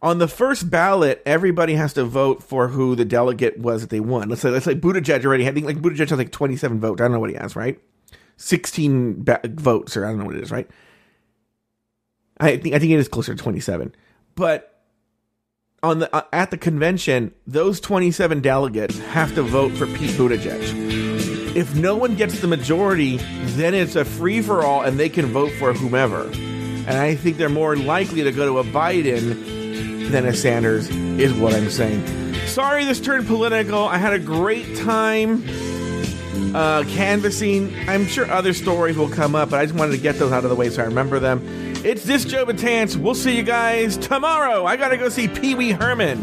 on 0.01 0.19
the 0.19 0.29
first 0.29 0.71
ballot, 0.71 1.23
everybody 1.27 1.75
has 1.75 1.93
to 1.95 2.05
vote 2.05 2.43
for 2.43 2.69
who 2.69 2.95
the 2.95 3.05
delegate 3.05 3.59
was 3.59 3.83
that 3.83 3.91
they 3.91 4.01
won. 4.01 4.29
Let's 4.29 4.43
say, 4.43 4.51
let's 4.51 4.65
say 4.65 4.75
Buttigieg 4.75 5.25
already 5.25 5.45
had, 5.45 5.61
like 5.63 5.79
Buttigieg 5.79 6.09
has 6.09 6.19
like 6.19 6.33
27 6.33 6.81
votes. 6.81 7.01
I 7.01 7.05
don't 7.05 7.13
know 7.13 7.21
what 7.21 7.31
he 7.31 7.37
has, 7.37 7.55
right? 7.55 7.79
16 8.37 9.25
ba- 9.25 9.41
votes, 9.45 9.97
or 9.97 10.05
I 10.05 10.11
don't 10.11 10.19
know 10.19 10.25
what 10.25 10.37
it 10.37 10.43
is, 10.43 10.51
right? 10.51 10.69
I 12.41 12.57
think, 12.57 12.75
I 12.75 12.79
think 12.79 12.93
it 12.93 12.99
is 12.99 13.09
closer 13.09 13.35
to 13.35 13.43
27. 13.43 13.95
But 14.35 14.74
on 15.85 15.99
the 15.99 16.17
uh, 16.17 16.23
at 16.33 16.51
the 16.51 16.57
convention, 16.57 17.33
those 17.47 17.79
27 17.79 18.41
delegates 18.41 18.99
have 18.99 19.35
to 19.35 19.43
vote 19.43 19.73
for 19.73 19.87
Pete 19.87 20.11
Buttigieg. 20.11 21.55
If 21.55 21.75
no 21.77 21.95
one 21.95 22.17
gets 22.17 22.41
the 22.41 22.49
majority, 22.49 23.19
then 23.19 23.75
it's 23.75 23.95
a 23.95 24.05
free 24.05 24.41
for 24.41 24.65
all 24.65 24.81
and 24.83 24.99
they 24.99 25.09
can 25.09 25.27
vote 25.27 25.53
for 25.59 25.73
whomever. 25.75 26.23
And 26.25 26.91
I 26.91 27.15
think 27.15 27.37
they're 27.37 27.49
more 27.49 27.77
likely 27.77 28.25
to 28.25 28.33
go 28.33 28.47
to 28.47 28.59
a 28.59 28.65
Biden 28.65 30.11
than 30.11 30.27
a 30.27 30.33
Sanders, 30.33 30.89
is 30.91 31.33
what 31.35 31.55
I'm 31.55 31.71
saying. 31.71 32.35
Sorry 32.47 32.85
this 32.85 33.01
turned 33.01 33.27
political. 33.27 33.85
I 33.85 33.99
had 33.99 34.15
a 34.15 34.19
great 34.19 34.77
time 34.79 35.45
uh, 36.55 36.85
canvassing. 36.89 37.75
I'm 37.89 38.07
sure 38.07 38.31
other 38.31 38.55
stories 38.55 38.97
will 38.97 39.11
come 39.11 39.35
up, 39.35 39.51
but 39.51 39.61
I 39.61 39.67
just 39.67 39.79
wanted 39.79 39.93
to 39.93 39.99
get 39.99 40.19
those 40.19 40.33
out 40.33 40.45
of 40.45 40.51
the 40.51 40.57
way 40.57 40.71
so 40.71 40.83
I 40.83 40.87
remember 40.87 41.19
them. 41.19 41.74
It's 41.85 42.03
this 42.03 42.25
Joe 42.25 42.47
Betance. 42.47 42.97
We'll 42.97 43.15
see 43.15 43.37
you 43.37 43.43
guys 43.43 43.99
tomorrow. 43.99 44.65
I 44.65 44.75
gotta 44.75 44.97
go 44.97 45.11
see 45.11 45.29
Pee 45.29 45.55
Wee 45.55 45.73
Herman. 45.73 46.19